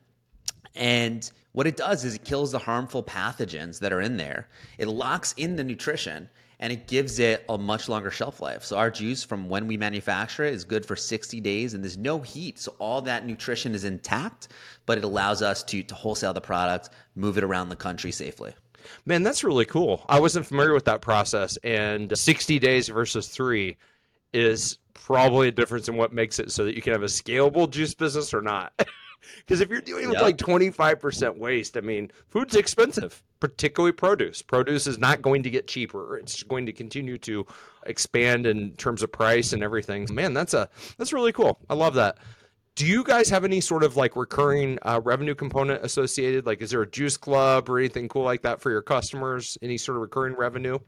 And 0.75 1.29
what 1.51 1.67
it 1.67 1.77
does 1.77 2.03
is 2.03 2.15
it 2.15 2.25
kills 2.25 2.51
the 2.51 2.57
harmful 2.57 3.03
pathogens 3.03 3.79
that 3.79 3.93
are 3.93 4.01
in 4.01 4.17
there. 4.17 4.49
It 4.79 4.87
locks 4.87 5.33
in 5.37 5.55
the 5.55 5.63
nutrition 5.63 6.29
and 6.59 6.73
it 6.73 6.87
gives 6.87 7.19
it 7.19 7.45
a 7.47 7.59
much 7.59 7.87
longer 7.87 8.09
shelf 8.09 8.41
life. 8.41 8.63
So 8.63 8.75
our 8.75 8.89
juice 8.89 9.23
from 9.23 9.49
when 9.49 9.67
we 9.67 9.77
manufacture 9.77 10.45
it 10.45 10.55
is 10.55 10.63
good 10.63 10.83
for 10.83 10.95
60 10.95 11.39
days 11.41 11.75
and 11.75 11.83
there's 11.83 11.97
no 11.97 12.19
heat. 12.19 12.57
So 12.57 12.73
all 12.79 13.03
that 13.03 13.27
nutrition 13.27 13.75
is 13.75 13.83
intact, 13.83 14.47
but 14.87 14.97
it 14.97 15.03
allows 15.03 15.43
us 15.43 15.61
to, 15.65 15.83
to 15.83 15.93
wholesale 15.93 16.33
the 16.33 16.41
product, 16.41 16.89
move 17.15 17.37
it 17.37 17.43
around 17.43 17.69
the 17.69 17.75
country 17.75 18.11
safely. 18.11 18.55
Man, 19.05 19.21
that's 19.21 19.43
really 19.43 19.65
cool. 19.65 20.03
I 20.09 20.19
wasn't 20.19 20.47
familiar 20.47 20.73
with 20.73 20.85
that 20.85 21.01
process, 21.01 21.57
and 21.63 22.17
60 22.17 22.59
days 22.59 22.89
versus 22.89 23.27
three 23.27 23.77
is 24.33 24.77
probably 24.93 25.47
a 25.49 25.51
difference 25.51 25.87
in 25.89 25.95
what 25.95 26.13
makes 26.13 26.39
it 26.39 26.51
so 26.51 26.65
that 26.65 26.75
you 26.75 26.81
can 26.81 26.93
have 26.93 27.03
a 27.03 27.07
scalable 27.07 27.69
juice 27.69 27.93
business 27.93 28.33
or 28.33 28.41
not. 28.41 28.73
Because 29.37 29.61
if 29.61 29.69
you're 29.69 29.79
dealing 29.79 30.09
with 30.09 30.15
Yep. 30.15 30.21
like 30.21 30.37
25% 30.37 31.37
waste, 31.37 31.77
I 31.77 31.79
mean, 31.79 32.11
food's 32.29 32.55
expensive, 32.55 33.23
particularly 33.39 33.93
produce. 33.93 34.41
Produce 34.41 34.85
is 34.85 34.97
not 34.97 35.21
going 35.21 35.43
to 35.43 35.49
get 35.49 35.65
cheaper. 35.65 36.17
It's 36.17 36.43
going 36.43 36.65
to 36.65 36.73
continue 36.73 37.17
to 37.19 37.45
expand 37.85 38.45
in 38.45 38.73
terms 38.75 39.01
of 39.01 39.13
price 39.13 39.53
and 39.53 39.63
everything. 39.63 40.07
Man, 40.11 40.33
that's 40.33 40.53
a 40.53 40.69
that's 40.97 41.13
really 41.13 41.31
cool. 41.31 41.57
I 41.69 41.73
love 41.73 41.93
that. 41.93 42.17
Do 42.75 42.85
you 42.85 43.01
guys 43.03 43.29
have 43.29 43.45
any 43.45 43.61
sort 43.61 43.83
of 43.83 43.95
like 43.95 44.17
recurring 44.17 44.77
uh, 44.81 44.99
revenue 45.03 45.35
component 45.35 45.85
associated? 45.85 46.45
Like, 46.45 46.61
is 46.61 46.71
there 46.71 46.81
a 46.81 46.89
juice 46.91 47.15
club 47.15 47.69
or 47.69 47.79
anything 47.79 48.09
cool 48.09 48.23
like 48.23 48.41
that 48.41 48.59
for 48.59 48.71
your 48.71 48.81
customers? 48.81 49.57
Any 49.61 49.77
sort 49.77 49.95
of 49.95 50.01
recurring 50.01 50.35
revenue? 50.35 50.79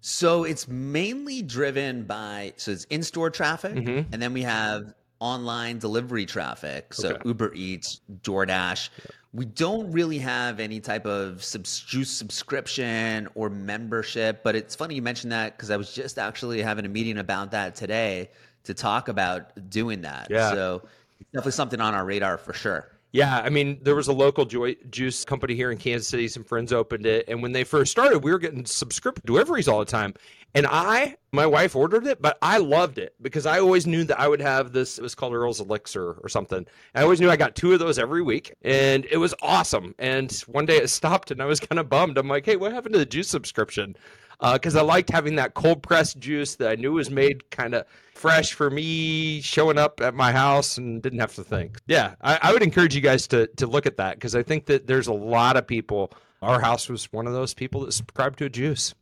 So 0.00 0.44
it's 0.44 0.68
mainly 0.68 1.42
driven 1.42 2.04
by 2.04 2.54
so 2.56 2.70
it's 2.70 2.84
in-store 2.84 3.30
traffic, 3.30 3.74
Mhm. 3.74 4.06
and 4.12 4.22
then 4.22 4.32
we 4.32 4.42
have 4.42 4.94
online 5.20 5.78
delivery 5.78 6.24
traffic. 6.26 6.94
So 6.94 7.10
Okay. 7.10 7.22
Uber 7.24 7.52
Eats, 7.54 8.00
DoorDash. 8.22 8.88
We 9.32 9.44
don't 9.44 9.90
really 9.90 10.18
have 10.18 10.60
any 10.60 10.80
type 10.80 11.04
of 11.06 11.42
subs- 11.42 11.80
juice 11.80 12.10
subscription 12.10 13.28
or 13.34 13.50
membership, 13.50 14.42
but 14.44 14.54
it's 14.54 14.74
funny 14.76 14.94
you 14.94 15.02
mentioned 15.02 15.32
that 15.32 15.56
because 15.56 15.70
I 15.70 15.76
was 15.76 15.92
just 15.92 16.18
actually 16.18 16.62
having 16.62 16.84
a 16.86 16.88
meeting 16.88 17.18
about 17.18 17.50
that 17.50 17.74
today 17.74 18.30
to 18.64 18.74
talk 18.74 19.08
about 19.08 19.68
doing 19.68 20.02
that. 20.02 20.28
Yeah. 20.30 20.52
So 20.52 20.82
it's 21.20 21.30
definitely 21.32 21.52
something 21.52 21.80
on 21.80 21.94
our 21.94 22.04
radar 22.04 22.38
for 22.38 22.52
sure. 22.52 22.88
Yeah, 23.12 23.38
I 23.38 23.48
mean, 23.48 23.78
there 23.82 23.94
was 23.94 24.08
a 24.08 24.12
local 24.12 24.44
juice 24.44 25.24
company 25.24 25.54
here 25.54 25.70
in 25.70 25.78
Kansas 25.78 26.08
City. 26.08 26.28
Some 26.28 26.44
friends 26.44 26.74
opened 26.74 27.06
it, 27.06 27.24
and 27.26 27.42
when 27.42 27.52
they 27.52 27.64
first 27.64 27.90
started, 27.90 28.18
we 28.18 28.30
were 28.30 28.38
getting 28.38 28.66
subscription 28.66 29.22
deliveries 29.24 29.66
all 29.66 29.78
the 29.78 29.86
time. 29.86 30.12
And 30.54 30.66
I, 30.66 31.16
my 31.32 31.46
wife 31.46 31.74
ordered 31.74 32.06
it, 32.06 32.20
but 32.20 32.36
I 32.42 32.58
loved 32.58 32.98
it 32.98 33.14
because 33.22 33.46
I 33.46 33.60
always 33.60 33.86
knew 33.86 34.04
that 34.04 34.20
I 34.20 34.28
would 34.28 34.40
have 34.40 34.72
this. 34.72 34.98
It 34.98 35.02
was 35.02 35.14
called 35.14 35.34
Earl's 35.34 35.60
Elixir 35.60 36.12
or 36.22 36.28
something. 36.28 36.66
I 36.94 37.02
always 37.02 37.20
knew 37.20 37.30
I 37.30 37.36
got 37.36 37.54
two 37.54 37.72
of 37.72 37.78
those 37.78 37.98
every 37.98 38.22
week, 38.22 38.54
and 38.62 39.06
it 39.10 39.18
was 39.18 39.34
awesome. 39.40 39.94
And 39.98 40.30
one 40.46 40.66
day 40.66 40.76
it 40.76 40.88
stopped, 40.88 41.30
and 41.30 41.40
I 41.42 41.46
was 41.46 41.60
kind 41.60 41.78
of 41.78 41.88
bummed. 41.88 42.18
I'm 42.18 42.28
like, 42.28 42.44
hey, 42.44 42.56
what 42.56 42.72
happened 42.72 42.92
to 42.94 42.98
the 42.98 43.06
juice 43.06 43.28
subscription? 43.28 43.96
Because 44.40 44.76
uh, 44.76 44.80
I 44.80 44.82
liked 44.82 45.10
having 45.10 45.36
that 45.36 45.54
cold 45.54 45.82
pressed 45.82 46.18
juice 46.18 46.56
that 46.56 46.70
I 46.70 46.74
knew 46.76 46.92
was 46.92 47.10
made 47.10 47.50
kind 47.50 47.74
of 47.74 47.86
fresh 48.14 48.52
for 48.52 48.70
me 48.70 49.40
showing 49.40 49.78
up 49.78 50.00
at 50.00 50.14
my 50.14 50.32
house 50.32 50.78
and 50.78 51.02
didn't 51.02 51.20
have 51.20 51.34
to 51.36 51.44
think. 51.44 51.80
Yeah, 51.86 52.14
I, 52.20 52.38
I 52.42 52.52
would 52.52 52.62
encourage 52.62 52.94
you 52.94 53.00
guys 53.00 53.26
to 53.28 53.46
to 53.56 53.66
look 53.66 53.86
at 53.86 53.96
that 53.96 54.16
because 54.16 54.34
I 54.34 54.42
think 54.42 54.66
that 54.66 54.86
there's 54.86 55.06
a 55.06 55.12
lot 55.12 55.56
of 55.56 55.66
people. 55.66 56.12
Our 56.40 56.60
house 56.60 56.88
was 56.88 57.12
one 57.12 57.26
of 57.26 57.32
those 57.32 57.52
people 57.52 57.84
that 57.84 57.92
subscribed 57.92 58.38
to 58.38 58.44
a 58.44 58.48
juice. 58.48 58.94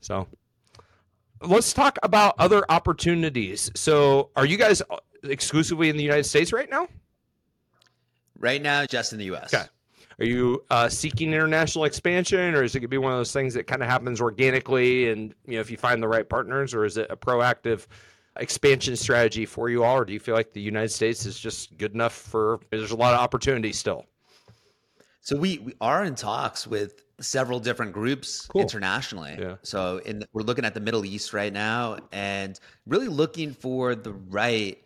So 0.00 0.28
let's 1.42 1.72
talk 1.72 1.98
about 2.02 2.34
other 2.38 2.64
opportunities. 2.68 3.70
So 3.74 4.30
are 4.36 4.46
you 4.46 4.56
guys 4.56 4.82
exclusively 5.24 5.88
in 5.88 5.96
the 5.96 6.02
United 6.02 6.24
States 6.24 6.52
right 6.52 6.70
now? 6.70 6.88
Right 8.38 8.62
now, 8.62 8.86
just 8.86 9.12
in 9.12 9.18
the 9.18 9.26
U.S. 9.26 9.52
Okay. 9.52 9.66
Are 10.20 10.24
you 10.24 10.64
uh, 10.70 10.88
seeking 10.88 11.32
international 11.32 11.84
expansion, 11.84 12.54
or 12.54 12.64
is 12.64 12.74
it 12.74 12.80
going 12.80 12.86
to 12.86 12.88
be 12.88 12.98
one 12.98 13.12
of 13.12 13.18
those 13.18 13.32
things 13.32 13.54
that 13.54 13.68
kind 13.68 13.82
of 13.82 13.88
happens 13.88 14.20
organically, 14.20 15.10
and 15.10 15.32
you 15.46 15.54
know 15.54 15.60
if 15.60 15.70
you 15.70 15.76
find 15.76 16.02
the 16.02 16.08
right 16.08 16.28
partners, 16.28 16.74
or 16.74 16.84
is 16.84 16.96
it 16.96 17.06
a 17.08 17.16
proactive 17.16 17.86
expansion 18.36 18.96
strategy 18.96 19.46
for 19.46 19.70
you 19.70 19.84
all, 19.84 19.98
or 19.98 20.04
do 20.04 20.12
you 20.12 20.18
feel 20.18 20.34
like 20.34 20.52
the 20.52 20.60
United 20.60 20.90
States 20.90 21.24
is 21.24 21.38
just 21.38 21.76
good 21.78 21.94
enough 21.94 22.12
for? 22.12 22.58
There's 22.70 22.90
a 22.90 22.96
lot 22.96 23.14
of 23.14 23.20
opportunity 23.20 23.72
still. 23.72 24.06
So 25.20 25.36
we, 25.36 25.58
we 25.58 25.74
are 25.80 26.04
in 26.04 26.14
talks 26.14 26.66
with 26.66 27.04
several 27.20 27.60
different 27.60 27.92
groups 27.92 28.46
cool. 28.46 28.62
internationally. 28.62 29.36
Yeah. 29.38 29.56
So 29.62 29.98
in 29.98 30.24
we're 30.32 30.42
looking 30.42 30.64
at 30.64 30.74
the 30.74 30.80
Middle 30.80 31.04
East 31.04 31.32
right 31.32 31.52
now, 31.52 31.98
and 32.10 32.58
really 32.86 33.08
looking 33.08 33.52
for 33.52 33.94
the 33.94 34.14
right 34.14 34.82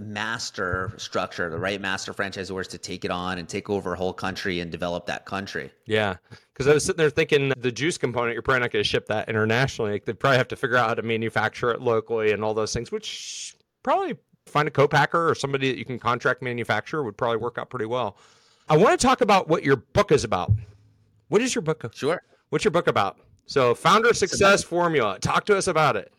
master 0.00 0.92
structure, 0.96 1.50
the 1.50 1.58
right 1.58 1.80
master 1.80 2.12
franchisors 2.12 2.68
to 2.68 2.78
take 2.78 3.04
it 3.04 3.10
on 3.10 3.38
and 3.38 3.48
take 3.48 3.70
over 3.70 3.94
a 3.94 3.96
whole 3.96 4.12
country 4.12 4.60
and 4.60 4.70
develop 4.70 5.06
that 5.06 5.24
country. 5.24 5.70
Yeah. 5.86 6.16
Because 6.52 6.68
I 6.68 6.74
was 6.74 6.84
sitting 6.84 6.98
there 6.98 7.10
thinking 7.10 7.52
the 7.56 7.72
juice 7.72 7.98
component, 7.98 8.34
you're 8.34 8.42
probably 8.42 8.60
not 8.60 8.72
going 8.72 8.82
to 8.82 8.88
ship 8.88 9.06
that 9.06 9.28
internationally. 9.28 9.92
Like 9.92 10.04
they 10.04 10.12
probably 10.12 10.38
have 10.38 10.48
to 10.48 10.56
figure 10.56 10.76
out 10.76 10.88
how 10.88 10.94
to 10.94 11.02
manufacture 11.02 11.70
it 11.70 11.80
locally 11.80 12.32
and 12.32 12.44
all 12.44 12.54
those 12.54 12.72
things, 12.72 12.92
which 12.92 13.56
probably 13.82 14.16
find 14.46 14.68
a 14.68 14.70
co-packer 14.70 15.30
or 15.30 15.34
somebody 15.34 15.70
that 15.70 15.78
you 15.78 15.84
can 15.84 15.98
contract 15.98 16.42
manufacture 16.42 17.02
would 17.02 17.16
probably 17.16 17.38
work 17.38 17.58
out 17.58 17.70
pretty 17.70 17.86
well. 17.86 18.16
I 18.68 18.76
want 18.76 18.98
to 18.98 19.06
talk 19.06 19.20
about 19.20 19.48
what 19.48 19.64
your 19.64 19.76
book 19.76 20.12
is 20.12 20.24
about. 20.24 20.52
What 21.28 21.42
is 21.42 21.54
your 21.54 21.62
book? 21.62 21.90
Sure. 21.94 22.22
What's 22.50 22.64
your 22.64 22.70
book 22.70 22.86
about? 22.86 23.18
So, 23.46 23.74
Founder 23.74 24.14
Success 24.14 24.62
Formula. 24.62 25.18
Talk 25.18 25.44
to 25.46 25.56
us 25.56 25.66
about 25.66 25.96
it. 25.96 26.12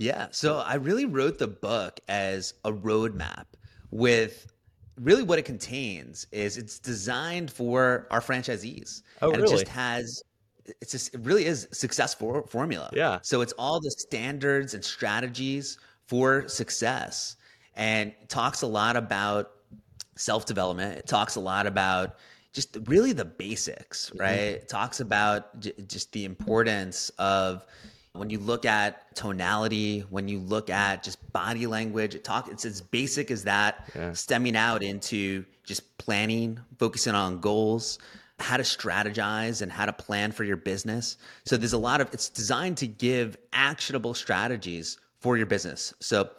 Yeah. 0.00 0.28
So 0.30 0.58
I 0.58 0.74
really 0.74 1.04
wrote 1.04 1.38
the 1.38 1.46
book 1.46 2.00
as 2.08 2.54
a 2.64 2.72
roadmap 2.72 3.44
with 3.90 4.50
really 4.98 5.22
what 5.22 5.38
it 5.38 5.44
contains 5.44 6.26
is 6.32 6.56
it's 6.56 6.78
designed 6.78 7.50
for 7.50 8.06
our 8.10 8.20
franchisees. 8.20 9.02
Oh, 9.20 9.30
and 9.30 9.42
really? 9.42 9.54
it 9.54 9.58
just 9.58 9.68
has 9.68 10.22
it's 10.64 10.92
just 10.92 11.14
it 11.14 11.20
really 11.20 11.44
is 11.44 11.68
success 11.72 12.14
for, 12.14 12.46
formula. 12.46 12.90
Yeah. 12.94 13.18
So 13.22 13.42
it's 13.42 13.52
all 13.52 13.78
the 13.80 13.90
standards 13.90 14.72
and 14.72 14.82
strategies 14.82 15.78
for 16.06 16.48
success 16.48 17.36
and 17.74 18.14
talks 18.28 18.62
a 18.62 18.66
lot 18.66 18.96
about 18.96 19.50
self-development. 20.16 20.98
It 20.98 21.06
talks 21.06 21.36
a 21.36 21.40
lot 21.40 21.66
about 21.66 22.16
just 22.52 22.78
really 22.86 23.12
the 23.12 23.24
basics, 23.24 24.08
mm-hmm. 24.08 24.18
right? 24.18 24.38
Mm-hmm. 24.38 24.62
It 24.62 24.68
talks 24.68 25.00
about 25.00 25.60
j- 25.60 25.74
just 25.86 26.12
the 26.12 26.24
importance 26.24 27.10
of 27.18 27.66
when 28.12 28.30
you 28.30 28.38
look 28.38 28.64
at 28.64 29.14
tonality, 29.14 30.00
when 30.10 30.28
you 30.28 30.40
look 30.40 30.68
at 30.68 31.02
just 31.02 31.32
body 31.32 31.66
language, 31.66 32.14
it 32.14 32.24
talk 32.24 32.48
it's 32.50 32.64
as 32.64 32.80
basic 32.80 33.30
as 33.30 33.44
that, 33.44 33.88
yeah. 33.94 34.12
stemming 34.12 34.56
out 34.56 34.82
into 34.82 35.44
just 35.64 35.96
planning, 35.98 36.58
focusing 36.78 37.14
on 37.14 37.40
goals, 37.40 37.98
how 38.40 38.56
to 38.56 38.62
strategize 38.62 39.62
and 39.62 39.70
how 39.70 39.86
to 39.86 39.92
plan 39.92 40.32
for 40.32 40.44
your 40.44 40.56
business. 40.56 41.18
So 41.44 41.56
there's 41.56 41.72
a 41.72 41.78
lot 41.78 42.00
of 42.00 42.12
it's 42.12 42.28
designed 42.28 42.78
to 42.78 42.86
give 42.86 43.36
actionable 43.52 44.14
strategies 44.14 44.98
for 45.20 45.36
your 45.36 45.46
business. 45.46 45.94
So 46.00 46.30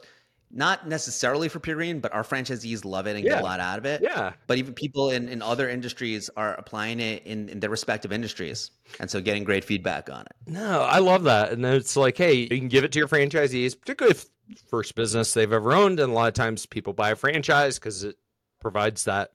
not 0.53 0.87
necessarily 0.87 1.47
for 1.49 1.59
Pure 1.59 1.77
Green, 1.77 1.99
but 1.99 2.13
our 2.13 2.23
franchisees 2.23 2.83
love 2.83 3.07
it 3.07 3.15
and 3.15 3.23
yeah. 3.23 3.31
get 3.31 3.41
a 3.41 3.43
lot 3.43 3.59
out 3.59 3.77
of 3.77 3.85
it. 3.85 4.01
Yeah. 4.01 4.33
But 4.47 4.57
even 4.57 4.73
people 4.73 5.11
in, 5.11 5.29
in 5.29 5.41
other 5.41 5.69
industries 5.69 6.29
are 6.35 6.55
applying 6.55 6.99
it 6.99 7.25
in, 7.25 7.49
in 7.49 7.59
their 7.59 7.69
respective 7.69 8.11
industries. 8.11 8.71
And 8.99 9.09
so 9.09 9.21
getting 9.21 9.43
great 9.43 9.63
feedback 9.63 10.09
on 10.09 10.21
it. 10.21 10.33
No, 10.47 10.81
I 10.81 10.99
love 10.99 11.23
that. 11.23 11.51
And 11.51 11.65
it's 11.65 11.95
like, 11.95 12.17
hey, 12.17 12.33
you 12.33 12.47
can 12.47 12.67
give 12.67 12.83
it 12.83 12.91
to 12.93 12.99
your 12.99 13.07
franchisees, 13.07 13.79
particularly 13.79 14.15
if 14.15 14.25
first 14.67 14.95
business 14.95 15.33
they've 15.33 15.51
ever 15.51 15.73
owned. 15.73 15.99
And 15.99 16.11
a 16.11 16.15
lot 16.15 16.27
of 16.27 16.33
times 16.33 16.65
people 16.65 16.93
buy 16.93 17.11
a 17.11 17.15
franchise 17.15 17.79
because 17.79 18.03
it 18.03 18.17
provides 18.59 19.05
that 19.05 19.31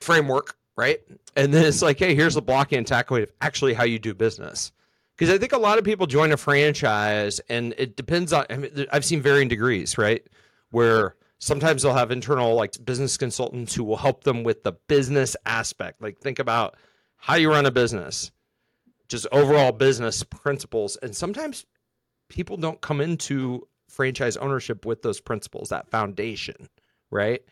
framework, 0.00 0.56
right? 0.76 1.00
And 1.36 1.54
then 1.54 1.64
it's 1.64 1.82
like, 1.82 1.98
hey, 1.98 2.14
here's 2.14 2.34
the 2.34 2.42
blocking 2.42 2.78
and 2.78 2.86
tackling 2.86 3.22
of 3.22 3.32
actually 3.40 3.74
how 3.74 3.84
you 3.84 3.98
do 3.98 4.14
business. 4.14 4.72
Because 5.16 5.32
I 5.32 5.38
think 5.38 5.52
a 5.52 5.58
lot 5.58 5.78
of 5.78 5.84
people 5.84 6.06
join 6.06 6.32
a 6.32 6.36
franchise, 6.36 7.40
and 7.48 7.74
it 7.78 7.96
depends 7.96 8.32
on. 8.32 8.46
I 8.50 8.56
mean, 8.56 8.86
I've 8.90 9.04
seen 9.04 9.20
varying 9.20 9.48
degrees, 9.48 9.98
right? 9.98 10.26
Where 10.70 11.16
sometimes 11.38 11.82
they'll 11.82 11.92
have 11.92 12.10
internal 12.10 12.54
like 12.54 12.72
business 12.84 13.16
consultants 13.16 13.74
who 13.74 13.84
will 13.84 13.96
help 13.96 14.24
them 14.24 14.44
with 14.44 14.62
the 14.62 14.72
business 14.88 15.36
aspect. 15.44 16.00
Like 16.00 16.18
think 16.18 16.38
about 16.38 16.76
how 17.16 17.34
you 17.34 17.50
run 17.50 17.66
a 17.66 17.70
business, 17.70 18.30
just 19.08 19.26
overall 19.32 19.72
business 19.72 20.22
principles, 20.22 20.96
and 21.02 21.14
sometimes 21.14 21.66
people 22.28 22.56
don't 22.56 22.80
come 22.80 23.00
into 23.00 23.66
franchise 23.88 24.36
ownership 24.38 24.86
with 24.86 25.02
those 25.02 25.20
principles, 25.20 25.68
that 25.68 25.90
foundation, 25.90 26.68
right? 27.10 27.42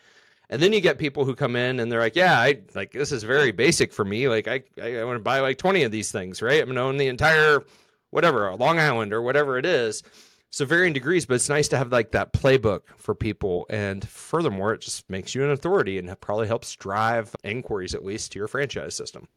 And 0.50 0.60
then 0.60 0.72
you 0.72 0.80
get 0.80 0.98
people 0.98 1.24
who 1.24 1.36
come 1.36 1.54
in 1.54 1.78
and 1.78 1.90
they're 1.90 2.00
like, 2.00 2.16
yeah, 2.16 2.38
I 2.38 2.58
like 2.74 2.90
this 2.90 3.12
is 3.12 3.22
very 3.22 3.52
basic 3.52 3.92
for 3.92 4.04
me. 4.04 4.28
Like 4.28 4.48
I, 4.48 4.62
I, 4.82 4.98
I 4.98 5.04
want 5.04 5.16
to 5.16 5.22
buy 5.22 5.38
like 5.40 5.58
20 5.58 5.84
of 5.84 5.92
these 5.92 6.10
things, 6.10 6.42
right? 6.42 6.60
I'm 6.60 6.66
going 6.66 6.76
to 6.76 6.82
own 6.82 6.96
the 6.96 7.06
entire 7.06 7.64
whatever, 8.10 8.52
Long 8.56 8.80
Island 8.80 9.12
or 9.12 9.22
whatever 9.22 9.58
it 9.58 9.64
is. 9.64 10.02
So 10.52 10.64
varying 10.64 10.92
degrees, 10.92 11.24
but 11.24 11.34
it's 11.34 11.48
nice 11.48 11.68
to 11.68 11.78
have 11.78 11.92
like 11.92 12.10
that 12.10 12.32
playbook 12.32 12.80
for 12.96 13.14
people. 13.14 13.66
And 13.70 14.06
furthermore, 14.06 14.74
it 14.74 14.80
just 14.80 15.08
makes 15.08 15.32
you 15.36 15.44
an 15.44 15.50
authority 15.52 15.96
and 15.96 16.20
probably 16.20 16.48
helps 16.48 16.74
drive 16.74 17.34
inquiries 17.44 17.94
at 17.94 18.04
least 18.04 18.32
to 18.32 18.40
your 18.40 18.48
franchise 18.48 18.96
system. 18.96 19.28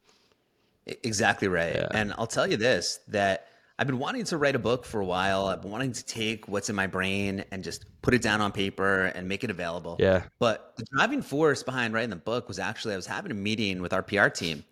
Exactly 0.88 1.48
right. 1.48 1.76
Yeah. 1.76 1.88
And 1.92 2.16
I'll 2.18 2.26
tell 2.26 2.48
you 2.48 2.58
this 2.58 3.00
that 3.10 3.48
I've 3.80 3.88
been 3.88 4.00
wanting 4.00 4.24
to 4.26 4.38
write 4.38 4.56
a 4.56 4.60
book 4.60 4.86
for 4.86 5.02
a 5.02 5.06
while. 5.06 5.48
I've 5.48 5.62
been 5.62 5.72
wanting 5.72 5.94
to 5.94 6.06
take 6.06 6.48
what's 6.48 6.70
in 6.70 6.76
my 6.76 6.88
brain 6.88 7.44
and 7.52 7.64
just 7.64 7.86
put 8.02 8.14
it 8.14 8.22
down 8.22 8.40
on 8.40 8.52
paper 8.52 9.06
and 9.06 9.28
make 9.28 9.44
it 9.44 9.50
available. 9.50 9.98
Yeah. 10.00 10.24
But 10.40 10.74
the 10.78 10.86
driving 10.94 11.22
force 11.22 11.64
behind 11.64 11.94
writing 11.94 12.12
the 12.12 12.16
book 12.16 12.48
was 12.48 12.60
actually 12.60 12.94
I 12.94 12.98
was 12.98 13.08
having 13.08 13.32
a 13.32 13.36
meeting 13.36 13.82
with 13.82 13.92
our 13.92 14.04
PR 14.04 14.28
team 14.28 14.64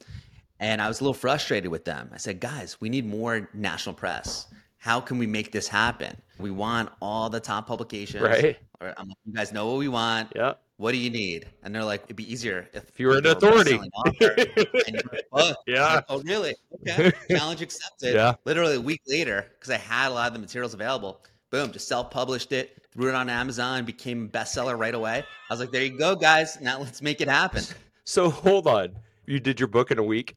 and 0.60 0.82
I 0.82 0.88
was 0.88 1.02
a 1.02 1.04
little 1.04 1.16
frustrated 1.16 1.72
with 1.72 1.84
them. 1.84 2.12
I 2.14 2.18
said, 2.18 2.40
guys, 2.40 2.80
we 2.80 2.90
need 2.90 3.06
more 3.06 3.50
national 3.54 3.96
press. 3.96 4.48
How 4.78 5.02
can 5.02 5.18
we 5.18 5.26
make 5.26 5.52
this 5.52 5.68
happen? 5.68 6.16
We 6.40 6.52
want 6.52 6.90
all 7.02 7.30
the 7.30 7.40
top 7.40 7.68
publications. 7.68 8.24
Right. 8.24 8.58
I'm 8.82 9.08
like, 9.08 9.18
you 9.26 9.34
guys 9.34 9.52
know 9.52 9.68
what 9.68 9.78
we 9.78 9.88
want. 9.88 10.32
Yeah 10.36 10.54
what 10.82 10.94
do 10.94 10.98
you 10.98 11.12
need? 11.12 11.46
And 11.62 11.76
they're 11.76 11.84
like, 11.84 12.04
it'd 12.06 12.16
be 12.16 12.30
easier 12.32 12.68
if, 12.74 12.90
if 12.90 13.00
you 13.00 13.06
were 13.06 13.20
an 13.20 13.28
authority. 13.28 13.80
yeah. 15.68 15.94
Like, 15.94 16.06
oh, 16.10 16.22
really? 16.24 16.56
Okay. 16.82 17.12
Challenge 17.30 17.62
accepted. 17.62 18.16
Yeah. 18.16 18.34
Literally 18.46 18.78
a 18.78 18.82
week 18.82 19.02
later, 19.08 19.46
because 19.54 19.70
I 19.70 19.78
had 19.78 20.10
a 20.10 20.14
lot 20.16 20.28
of 20.30 20.34
the 20.34 20.40
materials 20.40 20.74
available. 20.74 21.22
Boom, 21.52 21.72
just 21.72 21.88
self-published 21.88 22.52
it, 22.52 22.82
threw 22.92 23.10
it 23.10 23.16
on 23.16 23.30
Amazon, 23.30 23.86
became 23.86 24.28
bestseller 24.28 24.76
right 24.76 24.96
away. 24.96 25.24
I 25.50 25.54
was 25.54 25.60
like, 25.60 25.70
there 25.70 25.84
you 25.84 26.00
go, 26.00 26.16
guys. 26.16 26.58
Now 26.60 26.80
let's 26.80 27.02
make 27.04 27.22
it 27.22 27.28
happen. 27.28 27.64
So 28.04 28.32
hold 28.32 28.66
on. 28.66 28.96
You 29.28 29.40
did 29.40 29.60
your 29.60 29.68
book 29.68 29.92
in 29.92 30.00
a 30.00 30.04
week? 30.04 30.36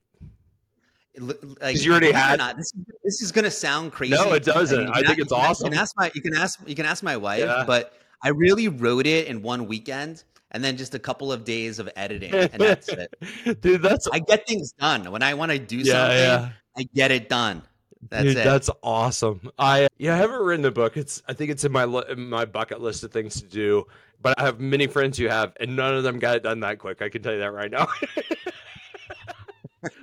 like 1.63 1.83
you 1.83 1.91
already 1.93 2.13
had 2.13 2.39
not, 2.39 2.57
this, 2.57 2.73
this, 3.03 3.23
is 3.23 3.33
gonna 3.33 3.51
sound 3.51 3.93
crazy. 3.93 4.15
No, 4.15 4.35
it 4.35 4.45
doesn't. 4.45 4.79
I, 4.79 4.83
mean, 4.83 4.93
I 4.93 5.03
think 5.03 5.21
it's 5.21 5.33
awesome. 5.33 5.67
You 5.67 5.71
can 5.71 5.81
ask 5.81 5.97
my 5.97 6.11
you 6.13 6.21
can 6.21 6.35
ask 6.35 6.61
you 6.67 6.75
can 6.75 6.85
ask 6.85 7.03
my 7.03 7.17
wife, 7.17 7.39
yeah. 7.39 7.63
but 7.65 7.95
I 8.23 8.31
really 8.31 8.67
wrote 8.67 9.07
it 9.07 9.29
in 9.29 9.41
one 9.41 9.67
weekend 9.67 10.25
and 10.55 10.65
then 10.65 10.77
just 10.77 10.95
a 10.95 10.99
couple 10.99 11.33
of 11.33 11.45
days 11.45 11.79
of 11.79 11.91
editing, 11.97 12.33
and 12.53 12.53
that's 12.53 12.89
it. 12.89 13.13
Dude, 13.61 13.83
that's 13.83 14.09
I 14.11 14.21
get 14.21 14.47
things 14.47 14.73
done 14.73 15.11
when 15.11 15.23
I 15.23 15.35
want 15.35 15.53
to 15.53 15.59
do 15.59 15.79
yeah, 15.79 15.93
something. 15.93 16.17
Yeah. 16.17 16.49
I 16.77 16.89
get 16.95 17.11
it 17.11 17.29
done. 17.29 17.63
That's 18.09 18.25
Dude, 18.25 18.37
it. 18.39 18.45
That's 18.45 18.71
awesome. 18.83 19.51
I 19.59 19.89
yeah, 19.99 20.15
I 20.15 20.19
haven't 20.19 20.41
written 20.41 20.63
the 20.63 20.71
book. 20.71 20.97
It's 20.97 21.23
I 21.29 21.35
think 21.35 21.51
it's 21.51 21.65
in 21.65 21.73
my 21.73 21.85
in 22.09 22.31
my 22.31 22.45
bucket 22.45 22.81
list 22.81 23.03
of 23.03 23.11
things 23.11 23.41
to 23.43 23.47
do. 23.47 23.85
But 24.23 24.41
I 24.41 24.45
have 24.45 24.59
many 24.59 24.87
friends 24.87 25.19
who 25.19 25.29
have, 25.29 25.53
and 25.61 25.77
none 25.77 25.95
of 25.95 26.03
them 26.03 26.19
got 26.19 26.37
it 26.37 26.43
done 26.45 26.61
that 26.61 26.79
quick. 26.79 27.03
I 27.03 27.11
can 27.11 27.23
tell 27.23 27.35
you 27.35 27.41
that 27.41 27.53
right 27.53 27.71
now. 27.71 27.89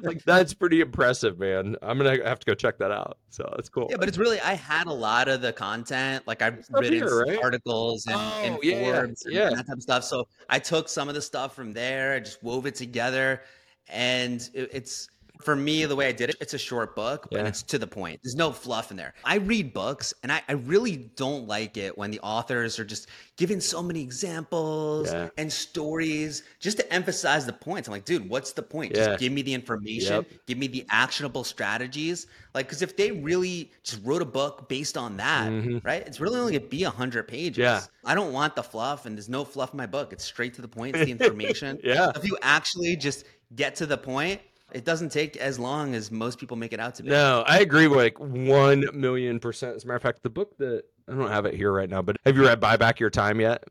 like 0.02 0.24
that's 0.24 0.54
pretty 0.54 0.82
impressive, 0.82 1.40
man. 1.40 1.76
I'm 1.82 1.98
gonna 1.98 2.24
have 2.28 2.40
to 2.40 2.46
go 2.46 2.54
check 2.54 2.78
that 2.80 2.92
out. 2.92 3.18
So 3.30 3.52
that's 3.56 3.70
cool. 3.70 3.88
Yeah, 3.90 3.98
but 3.98 4.08
it's 4.08 4.18
really 4.18 4.40
I 4.42 4.54
had 4.54 4.88
a 4.88 4.94
lot 4.94 5.28
of 5.28 5.42
the 5.42 5.54
content. 5.54 6.26
Like 6.28 6.42
I've 6.42 6.66
written 6.72 6.94
here, 6.94 7.26
right? 7.26 7.40
articles 7.44 8.06
and, 8.08 8.16
Oh, 8.16 8.42
and 8.44 8.58
yeah, 8.64 8.94
Forbes 8.94 9.26
and, 9.26 9.34
yeah. 9.34 9.48
and 9.48 9.58
that 9.58 9.68
type 9.68 9.78
of 9.78 9.84
stuff. 9.84 10.04
So 10.04 10.28
I 10.50 10.60
took 10.60 10.90
some 10.90 11.10
of 11.10 11.16
the 11.16 11.22
stuff 11.22 11.56
from 11.56 11.74
there, 11.74 12.14
I 12.14 12.20
just 12.20 12.42
wove 12.44 12.66
it 12.66 12.76
together, 12.76 13.42
and 13.90 14.42
it, 14.54 14.70
it's 14.72 15.10
for 15.44 15.56
me 15.56 15.86
the 15.86 15.96
way 15.96 16.08
I 16.08 16.12
did 16.12 16.30
it. 16.30 16.36
It's 16.42 16.54
a 16.54 16.58
short 16.58 16.96
book, 16.96 17.28
Yeah. 17.32 17.46
it's 17.46 17.62
to 17.64 17.78
the 17.80 17.88
point. 17.88 18.20
There's 18.24 18.36
no 18.36 18.52
fluff 18.52 18.92
in 18.92 18.98
there. 18.98 19.14
I 19.26 19.36
read 19.36 19.74
books, 19.74 20.14
and 20.24 20.32
I, 20.32 20.42
I 20.48 20.54
really 20.54 20.98
don't 21.16 21.48
like 21.48 21.78
it 21.78 21.98
when 21.98 22.12
the 22.12 22.20
authors 22.22 22.80
are 22.80 22.86
just 22.86 23.08
giving 23.38 23.60
so 23.60 23.82
many 23.82 24.02
examples 24.02 25.12
Yeah. 25.12 25.30
and 25.38 25.52
stories 25.52 26.44
just 26.60 26.78
to 26.78 26.94
emphasize 26.94 27.46
the 27.46 27.54
points. 27.54 27.88
I'm 27.88 27.92
like, 27.94 28.06
dude, 28.06 28.30
what's 28.30 28.54
the 28.54 28.62
point? 28.64 28.96
Yeah. 28.96 29.08
Just 29.08 29.20
give 29.20 29.32
me 29.34 29.42
the 29.42 29.54
information 29.54 30.14
Yep. 30.16 30.28
give 30.48 30.58
me 30.58 30.68
the 30.68 30.86
actionable 30.90 31.44
strategies 31.44 32.28
like 32.54 32.68
because 32.68 32.82
if 32.82 32.98
they 32.98 33.12
really 33.12 33.72
just 33.84 34.00
wrote 34.04 34.22
a 34.22 34.26
book 34.26 34.68
based 34.68 34.98
on 34.98 35.18
that 35.18 35.50
Mhm. 35.50 35.84
right 35.84 36.06
it's 36.06 36.20
really 36.20 36.40
only 36.40 36.54
gonna 36.58 36.68
be 36.70 36.84
100 36.86 37.28
pages 37.28 37.58
Yeah. 37.58 37.82
i 38.06 38.14
don't 38.16 38.34
want 38.34 38.56
the 38.56 38.64
fluff 38.64 39.06
and 39.06 39.16
there's 39.18 39.30
no 39.30 39.44
fluff 39.46 39.72
in 39.74 39.78
my 39.78 39.86
book 39.86 40.12
it's 40.14 40.24
straight 40.24 40.54
to 40.56 40.62
the 40.62 40.68
point 40.68 40.96
it's 40.96 41.06
the 41.06 41.12
information 41.28 41.80
Yeah. 41.84 42.12
if 42.16 42.26
you 42.26 42.38
actually 42.42 42.96
just 42.96 43.26
get 43.56 43.76
to 43.78 43.86
the 43.86 43.98
point 43.98 44.42
it 44.74 44.86
doesn't 44.86 45.10
take 45.12 45.38
as 45.38 45.60
long 45.60 45.96
as 45.96 46.12
most 46.12 46.40
people 46.40 46.58
make 46.58 46.74
it 46.74 46.80
out 46.80 46.96
to 46.96 47.04
be 47.04 47.10
No, 47.10 47.44
I 47.48 47.60
agree 47.60 47.88
with 47.88 47.98
like 48.00 48.20
one 48.20 48.86
million 48.94 49.40
percent. 49.40 49.76
As 49.76 49.84
a 49.84 49.88
matter 49.88 49.98
of 49.98 50.02
fact, 50.04 50.24
the 50.24 50.30
book 50.30 50.58
that 50.58 50.84
I 51.10 51.14
don't 51.14 51.28
have 51.30 51.46
it 51.46 51.54
here 51.56 51.72
right 51.72 51.90
now, 51.90 52.02
but 52.02 52.18
have 52.26 52.36
you 52.36 52.46
read 52.46 52.60
Buy 52.60 52.78
Back 52.78 53.00
Your 53.00 53.10
Time 53.10 53.40
yet? 53.42 53.64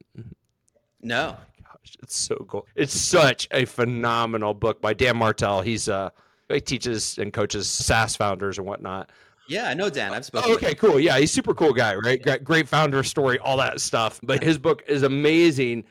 no 1.03 1.37
Gosh, 1.63 1.97
it's 2.03 2.17
so 2.17 2.37
cool. 2.49 2.67
It's 2.75 2.93
such 2.95 3.49
a 3.53 3.65
phenomenal 3.65 4.55
book 4.55 4.81
by 4.83 4.93
Dan 4.95 5.17
Martell. 5.17 5.63
He's 5.63 5.89
uh 5.89 6.11
he 6.49 6.61
teaches 6.61 7.17
and 7.19 7.33
coaches 7.33 7.69
SaaS 7.69 8.17
founders 8.17 8.59
and 8.59 8.67
whatnot. 8.67 9.11
yeah 9.49 9.69
i 9.69 9.75
know 9.75 9.89
dan 9.89 10.13
i've 10.13 10.25
spoken 10.25 10.51
Oh, 10.51 10.55
okay, 10.55 10.75
cool. 10.75 10.99
Yeah, 11.01 11.19
he's 11.19 11.31
super 11.33 11.55
cool 11.55 11.73
guy, 11.73 11.95
right? 11.95 12.21
Great, 12.23 12.45
great 12.45 12.69
founder 12.69 13.03
story, 13.03 13.39
all 13.39 13.57
that 13.59 13.81
stuff. 13.81 14.21
But 14.23 14.43
his 14.43 14.59
book 14.59 14.83
is 14.89 15.03
amazing. 15.05 15.85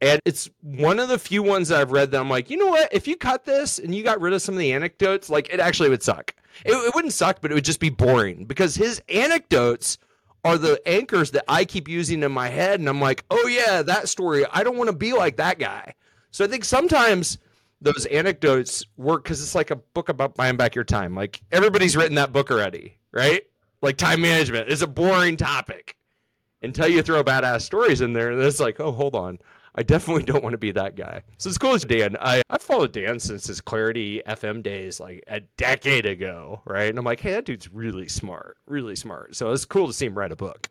And 0.00 0.20
it's 0.24 0.48
one 0.62 0.98
of 0.98 1.08
the 1.08 1.18
few 1.18 1.42
ones 1.42 1.68
that 1.68 1.80
I've 1.80 1.92
read 1.92 2.10
that 2.10 2.20
I'm 2.20 2.30
like, 2.30 2.48
you 2.48 2.56
know 2.56 2.68
what? 2.68 2.92
If 2.92 3.06
you 3.06 3.16
cut 3.16 3.44
this 3.44 3.78
and 3.78 3.94
you 3.94 4.02
got 4.02 4.20
rid 4.20 4.32
of 4.32 4.40
some 4.40 4.54
of 4.54 4.58
the 4.58 4.72
anecdotes, 4.72 5.28
like 5.28 5.52
it 5.52 5.60
actually 5.60 5.90
would 5.90 6.02
suck. 6.02 6.34
It, 6.64 6.72
it 6.72 6.94
wouldn't 6.94 7.12
suck, 7.12 7.40
but 7.40 7.50
it 7.50 7.54
would 7.54 7.64
just 7.64 7.80
be 7.80 7.90
boring 7.90 8.46
because 8.46 8.74
his 8.74 9.02
anecdotes 9.08 9.98
are 10.44 10.56
the 10.56 10.80
anchors 10.86 11.32
that 11.32 11.44
I 11.48 11.66
keep 11.66 11.86
using 11.86 12.22
in 12.22 12.32
my 12.32 12.48
head. 12.48 12.80
And 12.80 12.88
I'm 12.88 13.00
like, 13.00 13.24
oh, 13.30 13.46
yeah, 13.46 13.82
that 13.82 14.08
story. 14.08 14.46
I 14.50 14.64
don't 14.64 14.78
want 14.78 14.88
to 14.88 14.96
be 14.96 15.12
like 15.12 15.36
that 15.36 15.58
guy. 15.58 15.94
So 16.30 16.44
I 16.44 16.48
think 16.48 16.64
sometimes 16.64 17.38
those 17.82 18.06
anecdotes 18.06 18.84
work 18.96 19.24
because 19.24 19.42
it's 19.42 19.54
like 19.54 19.70
a 19.70 19.76
book 19.76 20.08
about 20.08 20.34
buying 20.34 20.56
back 20.56 20.74
your 20.74 20.84
time. 20.84 21.14
Like 21.14 21.40
everybody's 21.52 21.96
written 21.96 22.14
that 22.14 22.32
book 22.32 22.50
already, 22.50 22.98
right? 23.12 23.42
Like 23.82 23.96
time 23.96 24.20
management 24.20 24.68
is 24.68 24.82
a 24.82 24.86
boring 24.86 25.36
topic 25.36 25.96
until 26.62 26.88
you 26.88 27.02
throw 27.02 27.24
badass 27.24 27.62
stories 27.62 28.00
in 28.00 28.12
there. 28.12 28.30
And 28.30 28.40
it's 28.42 28.60
like, 28.60 28.80
oh, 28.80 28.92
hold 28.92 29.14
on. 29.14 29.38
I 29.74 29.82
definitely 29.82 30.22
don't 30.30 30.42
want 30.42 30.52
to 30.54 30.58
be 30.58 30.72
that 30.72 30.96
guy. 30.96 31.22
So 31.38 31.48
it's 31.48 31.58
cool 31.58 31.74
as 31.74 31.84
Dan. 31.84 32.16
I, 32.20 32.42
I've 32.50 32.62
followed 32.62 32.92
Dan 32.92 33.18
since 33.20 33.46
his 33.46 33.60
Clarity 33.60 34.22
FM 34.26 34.62
days, 34.62 35.00
like 35.00 35.22
a 35.28 35.40
decade 35.56 36.06
ago, 36.06 36.60
right? 36.64 36.88
And 36.90 36.98
I'm 36.98 37.04
like, 37.04 37.20
hey, 37.20 37.32
that 37.32 37.44
dude's 37.44 37.72
really 37.72 38.08
smart, 38.08 38.56
really 38.66 38.96
smart. 38.96 39.36
So 39.36 39.52
it's 39.52 39.64
cool 39.64 39.86
to 39.86 39.92
see 39.92 40.06
him 40.06 40.16
write 40.16 40.32
a 40.32 40.36
book. 40.36 40.68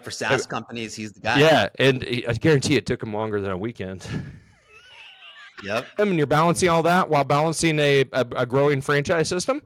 for 0.00 0.10
saas 0.10 0.46
companies 0.46 0.94
he's 0.94 1.12
the 1.12 1.20
guy 1.20 1.38
Yeah, 1.40 1.68
and 1.78 2.04
I 2.28 2.32
guarantee 2.34 2.76
it 2.76 2.86
took 2.86 3.02
him 3.02 3.12
longer 3.14 3.40
than 3.40 3.50
a 3.50 3.58
weekend. 3.58 4.06
yep 5.64 5.86
I 5.98 6.04
mean, 6.04 6.18
you're 6.18 6.26
balancing 6.26 6.68
all 6.68 6.82
that 6.84 7.08
while 7.08 7.24
balancing 7.24 7.78
a, 7.78 8.04
a, 8.12 8.26
a 8.36 8.46
growing 8.46 8.80
franchise 8.80 9.28
system. 9.28 9.62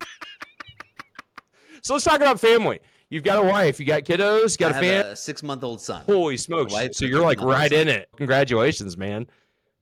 so 1.82 1.94
let's 1.94 2.04
talk 2.04 2.16
about 2.16 2.40
family. 2.40 2.80
You've 3.12 3.24
got 3.24 3.44
a 3.44 3.46
wife, 3.46 3.78
you 3.78 3.84
got 3.84 4.04
kiddos, 4.04 4.52
you 4.52 4.56
got 4.56 4.70
a 4.70 4.74
have 4.74 4.82
fan. 4.82 5.04
a 5.04 5.14
six 5.14 5.42
month 5.42 5.62
old 5.62 5.82
son 5.82 6.02
Holy 6.06 6.38
smokes! 6.38 6.72
So 6.96 7.04
you're 7.04 7.20
like 7.20 7.42
right 7.42 7.70
son. 7.70 7.80
in 7.80 7.88
it. 7.88 8.08
Congratulations, 8.16 8.96
man. 8.96 9.26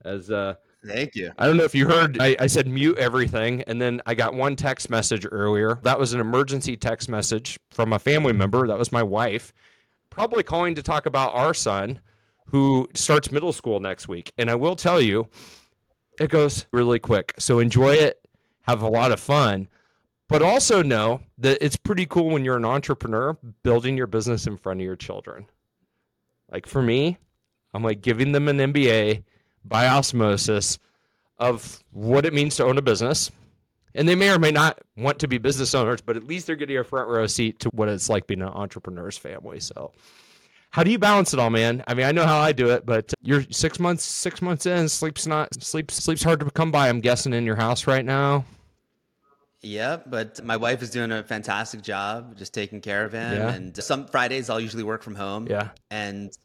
As 0.03 0.29
uh, 0.29 0.55
thank 0.85 1.15
you 1.15 1.31
I 1.39 1.45
don't 1.47 1.55
know 1.55 1.63
if 1.63 1.73
you 1.73 1.87
heard, 1.87 2.19
I, 2.19 2.35
I 2.41 2.47
said 2.47 2.67
mute 2.67 2.97
everything, 2.97 3.61
and 3.67 3.81
then 3.81 4.01
I 4.05 4.15
got 4.15 4.33
one 4.33 4.57
text 4.57 4.89
message 4.89 5.25
earlier. 5.31 5.79
That 5.83 5.97
was 5.97 6.11
an 6.11 6.19
emergency 6.19 6.75
text 6.75 7.07
message 7.07 7.57
from 7.69 7.93
a 7.93 7.99
family 7.99 8.33
member. 8.33 8.67
That 8.67 8.77
was 8.77 8.91
my 8.91 9.01
wife, 9.01 9.53
probably 10.09 10.43
calling 10.43 10.75
to 10.75 10.83
talk 10.83 11.05
about 11.05 11.33
our 11.33 11.53
son 11.53 12.01
who 12.47 12.89
starts 12.95 13.31
middle 13.31 13.53
school 13.53 13.79
next 13.79 14.09
week. 14.09 14.33
And 14.37 14.49
I 14.49 14.55
will 14.55 14.75
tell 14.75 14.99
you, 14.99 15.29
it 16.19 16.29
goes 16.31 16.65
really 16.73 16.99
quick. 16.99 17.33
So 17.39 17.59
enjoy 17.59 17.93
it, 17.93 18.19
have 18.63 18.81
a 18.81 18.89
lot 18.89 19.13
of 19.13 19.21
fun, 19.21 19.69
but 20.31 20.41
also 20.41 20.81
know 20.81 21.19
that 21.37 21.57
it's 21.59 21.75
pretty 21.75 22.05
cool 22.05 22.29
when 22.29 22.45
you're 22.45 22.55
an 22.55 22.63
entrepreneur 22.63 23.37
building 23.63 23.97
your 23.97 24.07
business 24.07 24.47
in 24.47 24.55
front 24.55 24.79
of 24.79 24.85
your 24.85 24.95
children. 24.95 25.45
Like 26.49 26.65
for 26.65 26.81
me, 26.81 27.17
I'm 27.73 27.83
like 27.83 28.01
giving 28.01 28.31
them 28.31 28.47
an 28.47 28.57
MBA 28.57 29.25
by 29.65 29.87
osmosis 29.89 30.79
of 31.37 31.83
what 31.91 32.25
it 32.25 32.33
means 32.33 32.55
to 32.55 32.63
own 32.63 32.77
a 32.77 32.81
business. 32.81 33.29
And 33.93 34.07
they 34.07 34.15
may 34.15 34.29
or 34.29 34.39
may 34.39 34.51
not 34.51 34.79
want 34.95 35.19
to 35.19 35.27
be 35.27 35.37
business 35.37 35.75
owners, 35.75 35.99
but 35.99 36.15
at 36.15 36.23
least 36.23 36.47
they're 36.47 36.55
getting 36.55 36.77
a 36.77 36.83
front 36.85 37.09
row 37.09 37.27
seat 37.27 37.59
to 37.59 37.69
what 37.71 37.89
it's 37.89 38.07
like 38.07 38.25
being 38.25 38.41
an 38.41 38.47
entrepreneur's 38.47 39.17
family. 39.17 39.59
So, 39.59 39.91
how 40.69 40.85
do 40.85 40.91
you 40.91 40.97
balance 40.97 41.33
it 41.33 41.39
all, 41.39 41.49
man? 41.49 41.83
I 41.87 41.93
mean, 41.93 42.05
I 42.05 42.13
know 42.13 42.25
how 42.25 42.39
I 42.39 42.53
do 42.53 42.69
it, 42.69 42.85
but 42.85 43.13
you're 43.21 43.43
six 43.51 43.81
months 43.81 44.05
six 44.05 44.41
months 44.41 44.65
in. 44.65 44.87
Sleep's 44.87 45.27
not 45.27 45.61
sleep. 45.61 45.91
Sleep's 45.91 46.23
hard 46.23 46.39
to 46.39 46.49
come 46.51 46.71
by. 46.71 46.87
I'm 46.87 47.01
guessing 47.01 47.33
in 47.33 47.45
your 47.45 47.57
house 47.57 47.85
right 47.85 48.05
now. 48.05 48.45
Yeah, 49.63 49.97
but 50.05 50.43
my 50.43 50.57
wife 50.57 50.81
is 50.81 50.89
doing 50.89 51.11
a 51.11 51.23
fantastic 51.23 51.81
job 51.83 52.35
just 52.37 52.53
taking 52.53 52.81
care 52.81 53.05
of 53.05 53.11
him. 53.13 53.33
Yeah. 53.37 53.51
And 53.53 53.77
some 53.77 54.07
Fridays 54.07 54.49
I'll 54.49 54.59
usually 54.59 54.83
work 54.83 55.03
from 55.03 55.13
home. 55.15 55.47
Yeah, 55.47 55.69
And 55.91 56.35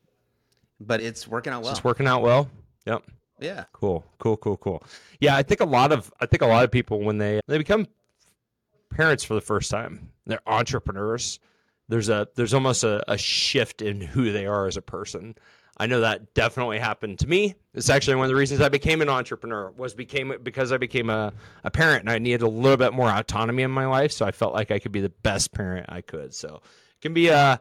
but 0.81 1.01
it's 1.01 1.27
working 1.27 1.53
out 1.53 1.63
well. 1.63 1.73
it's 1.73 1.83
working 1.85 2.07
out 2.07 2.21
well. 2.23 2.51
Yep. 2.87 3.03
yeah. 3.41 3.65
Cool, 3.73 4.05
cool, 4.19 4.37
cool, 4.37 4.57
cool. 4.59 4.83
Yeah, 5.21 5.35
I 5.37 5.43
think 5.43 5.61
a 5.61 5.65
lot 5.65 5.93
of 5.93 6.13
I 6.21 6.27
think 6.27 6.43
a 6.43 6.47
lot 6.47 6.65
of 6.65 6.71
people 6.71 7.01
when 7.01 7.17
they 7.19 7.41
they 7.49 7.57
become 7.59 7.87
parents 8.91 9.25
for 9.25 9.35
the 9.35 9.41
first 9.41 9.71
time, 9.71 10.11
they're 10.27 10.41
entrepreneurs. 10.47 11.39
There's 11.89 12.09
a 12.11 12.29
there's 12.35 12.53
almost 12.53 12.85
a, 12.85 13.03
a 13.11 13.17
shift 13.17 13.81
in 13.81 14.01
who 14.01 14.31
they 14.33 14.45
are 14.47 14.67
as 14.67 14.77
a 14.77 14.83
person. 14.83 15.37
I 15.77 15.87
know 15.87 16.01
that 16.01 16.33
definitely 16.35 16.79
happened 16.79 17.19
to 17.19 17.27
me. 17.27 17.55
It's 17.75 17.91
actually 17.91 18.17
one 18.17 18.25
of 18.25 18.31
the 18.31 18.37
reasons 18.37 18.61
I 18.63 18.71
became 18.71 19.03
an 19.03 19.11
entrepreneur 19.11 19.71
was 19.73 19.95
became 19.95 20.33
because 20.43 20.73
I 20.73 20.79
became 20.79 21.11
a, 21.11 21.33
a 21.65 21.71
parent 21.71 22.01
and 22.01 22.11
I 22.11 22.19
needed 22.19 22.43
a 22.43 22.49
little 22.49 22.79
bit 22.79 22.95
more 22.95 23.11
autonomy 23.11 23.63
in 23.63 23.71
my 23.71 23.87
life. 23.87 24.13
So 24.13 24.25
I 24.25 24.31
felt 24.31 24.55
like 24.55 24.71
I 24.71 24.79
could 24.79 24.93
be 24.93 25.03
the 25.03 25.11
best 25.11 25.53
parent 25.53 25.87
I 25.91 26.01
could. 26.01 26.33
So 26.33 26.63
it 26.65 27.01
can 27.03 27.13
be 27.13 27.29
a 27.29 27.61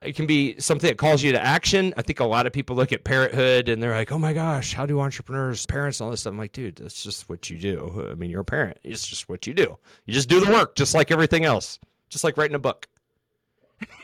it 0.00 0.14
can 0.14 0.26
be 0.26 0.58
something 0.60 0.88
that 0.88 0.96
calls 0.96 1.24
you 1.24 1.32
to 1.32 1.44
action. 1.44 1.92
I 1.96 2.02
think 2.02 2.20
a 2.20 2.24
lot 2.24 2.46
of 2.46 2.52
people 2.52 2.76
look 2.76 2.92
at 2.92 3.02
parenthood 3.02 3.68
and 3.68 3.82
they're 3.82 3.90
like, 3.94 4.12
"Oh 4.12 4.18
my 4.18 4.32
gosh, 4.32 4.72
how 4.72 4.86
do 4.86 5.00
entrepreneurs, 5.00 5.66
parents, 5.66 5.98
and 5.98 6.04
all 6.04 6.12
this 6.12 6.20
stuff?" 6.20 6.32
I'm 6.32 6.38
like, 6.38 6.52
dude, 6.52 6.76
that's 6.76 7.02
just 7.02 7.28
what 7.28 7.50
you 7.50 7.58
do. 7.58 8.08
I 8.08 8.14
mean, 8.14 8.30
you're 8.30 8.42
a 8.42 8.44
parent. 8.44 8.78
It's 8.84 9.04
just 9.04 9.28
what 9.28 9.48
you 9.48 9.54
do. 9.54 9.76
You 10.06 10.14
just 10.14 10.28
do 10.28 10.44
the 10.44 10.52
work, 10.52 10.76
just 10.76 10.94
like 10.94 11.10
everything 11.10 11.44
else, 11.44 11.80
just 12.10 12.22
like 12.22 12.36
writing 12.36 12.54
a 12.54 12.60
book. 12.60 12.86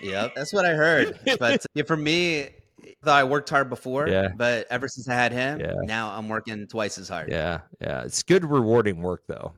Yeah, 0.02 0.28
That's 0.34 0.52
what 0.52 0.64
I 0.64 0.74
heard. 0.74 1.18
But 1.38 1.64
yeah, 1.74 1.84
for 1.84 1.96
me, 1.96 2.48
though 3.02 3.12
I 3.12 3.24
worked 3.24 3.48
hard 3.50 3.68
before, 3.68 4.08
Yeah. 4.08 4.28
but 4.36 4.66
ever 4.70 4.88
since 4.88 5.08
I 5.08 5.14
had 5.14 5.32
him, 5.32 5.60
Yeah. 5.60 5.74
now 5.82 6.10
I'm 6.16 6.28
working 6.28 6.66
twice 6.66 6.98
as 6.98 7.08
hard. 7.08 7.30
Yeah, 7.30 7.60
yeah, 7.80 8.02
it's 8.04 8.22
good, 8.22 8.44
rewarding 8.44 9.02
work 9.02 9.22
though. 9.26 9.52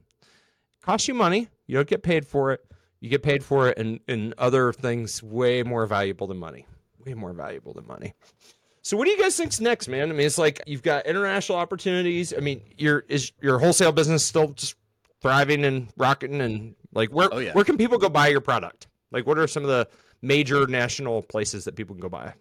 Costs 0.82 1.08
you 1.08 1.14
money. 1.14 1.48
You 1.66 1.76
don't 1.76 1.88
get 1.88 2.02
paid 2.02 2.26
for 2.26 2.52
it. 2.52 2.60
You 3.00 3.10
get 3.10 3.22
paid 3.22 3.44
for 3.44 3.68
it 3.68 3.78
in 3.78 4.00
in 4.08 4.34
other 4.38 4.72
things 4.72 5.22
way 5.22 5.62
more 5.62 5.86
valuable 5.86 6.26
than 6.26 6.38
money. 6.38 6.66
Way 7.04 7.14
more 7.14 7.32
valuable 7.32 7.72
than 7.72 7.86
money. 7.86 8.14
So 8.82 8.96
what 8.96 9.04
do 9.06 9.10
you 9.10 9.18
guys 9.20 9.36
think's 9.36 9.60
next, 9.60 9.88
man? 9.88 10.10
I 10.10 10.12
mean, 10.12 10.26
it's 10.26 10.38
like 10.38 10.62
you've 10.66 10.82
got 10.82 11.06
international 11.06 11.58
opportunities. 11.58 12.32
I 12.32 12.38
mean, 12.38 12.62
your 12.78 13.04
is 13.08 13.32
your 13.42 13.58
wholesale 13.58 13.90
business 13.92 14.24
still 14.24 14.48
just 14.48 14.76
thriving 15.20 15.64
and 15.64 15.88
rocking 15.96 16.40
and 16.40 16.74
like 16.94 17.10
where 17.10 17.28
Oh, 17.32 17.38
yeah. 17.38 17.52
where 17.52 17.64
can 17.64 17.76
people 17.76 17.98
go 17.98 18.08
buy 18.08 18.28
your 18.28 18.40
product? 18.40 18.86
Like 19.10 19.26
what 19.26 19.38
are 19.38 19.46
some 19.48 19.64
of 19.64 19.68
the 19.68 19.88
major 20.22 20.66
national 20.68 21.22
places 21.22 21.64
that 21.64 21.74
people 21.74 21.94
can 21.96 22.00
go 22.00 22.08
buy? 22.08 22.32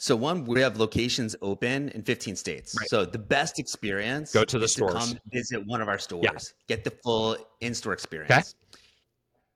So 0.00 0.14
one, 0.14 0.44
we 0.44 0.60
have 0.60 0.76
locations 0.78 1.34
open 1.42 1.88
in 1.90 2.02
15 2.02 2.36
states. 2.36 2.74
Right. 2.78 2.88
So 2.88 3.04
the 3.04 3.18
best 3.18 3.58
experience 3.58 4.32
Go 4.32 4.44
to 4.44 4.58
the 4.58 4.68
stores. 4.68 4.94
come 4.94 5.18
visit 5.32 5.64
one 5.66 5.80
of 5.82 5.88
our 5.88 5.98
stores. 5.98 6.54
Get 6.68 6.84
the 6.84 6.92
full 7.02 7.36
in-store 7.60 7.92
experience. 7.94 8.54
Okay. 8.72 8.82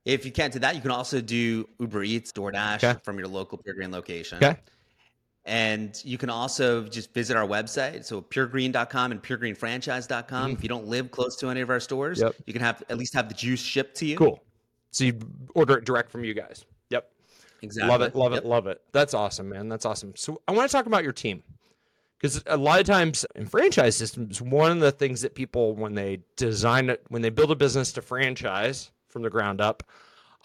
If 0.05 0.25
you 0.25 0.33
can't 0.33 0.51
do 0.51 0.59
that, 0.59 0.75
you 0.75 0.81
can 0.81 0.91
also 0.91 1.21
do 1.21 1.67
Uber 1.79 2.03
Eats, 2.03 2.33
DoorDash 2.33 2.83
Okay. 2.83 2.99
from 3.03 3.17
your 3.17 3.29
local 3.29 3.57
Pure 3.57 3.75
Green 3.75 3.91
location. 3.91 4.37
Okay. 4.43 4.57
And 5.45 5.99
you 6.03 6.17
can 6.17 6.29
also 6.29 6.83
just 6.83 7.13
visit 7.13 7.35
our 7.37 7.47
website, 7.47 8.03
so 8.05 8.21
puregreen.com 8.21 9.11
and 9.13 9.21
puregreenfranchise.com. 9.23 10.51
If 10.51 10.61
you 10.63 10.69
don't 10.69 10.87
live 10.87 11.09
close 11.11 11.35
to 11.37 11.49
any 11.49 11.61
of 11.61 11.69
our 11.69 11.79
stores, 11.79 12.19
Mm-hmm. 12.19 12.27
Yep. 12.27 12.35
you 12.47 12.53
can 12.53 12.61
have 12.61 12.83
at 12.89 12.97
least 12.97 13.13
have 13.13 13.29
the 13.29 13.35
juice 13.35 13.61
shipped 13.61 13.95
to 13.97 14.05
you. 14.05 14.17
Cool. 14.17 14.43
So 14.91 15.05
you 15.05 15.19
order 15.55 15.77
it 15.77 15.85
direct 15.85 16.11
from 16.11 16.23
you 16.25 16.33
guys. 16.33 16.65
Exactly. 17.63 17.89
Love 17.89 18.01
it, 18.01 18.15
love 18.15 18.33
Yep. 18.33 18.43
it, 18.43 18.47
love 18.47 18.67
it. 18.67 18.81
That's 18.91 19.13
awesome, 19.13 19.49
man. 19.49 19.69
That's 19.69 19.85
awesome. 19.85 20.13
So 20.15 20.41
I 20.47 20.51
want 20.51 20.69
to 20.69 20.75
talk 20.75 20.85
about 20.85 21.03
your 21.03 21.13
team 21.13 21.43
because 22.19 22.43
a 22.45 22.57
lot 22.57 22.79
of 22.79 22.85
times 22.85 23.25
in 23.35 23.45
franchise 23.45 23.95
systems, 23.95 24.41
one 24.41 24.71
of 24.71 24.79
the 24.79 24.91
things 24.91 25.21
that 25.21 25.33
people 25.33 25.73
when 25.75 25.95
they 25.95 26.19
design 26.35 26.89
it, 26.89 27.03
when 27.07 27.21
they 27.21 27.29
build 27.29 27.51
a 27.51 27.55
business 27.55 27.91
to 27.93 28.01
franchise 28.01 28.91
from 29.07 29.21
the 29.21 29.29
ground 29.29 29.61
up, 29.61 29.81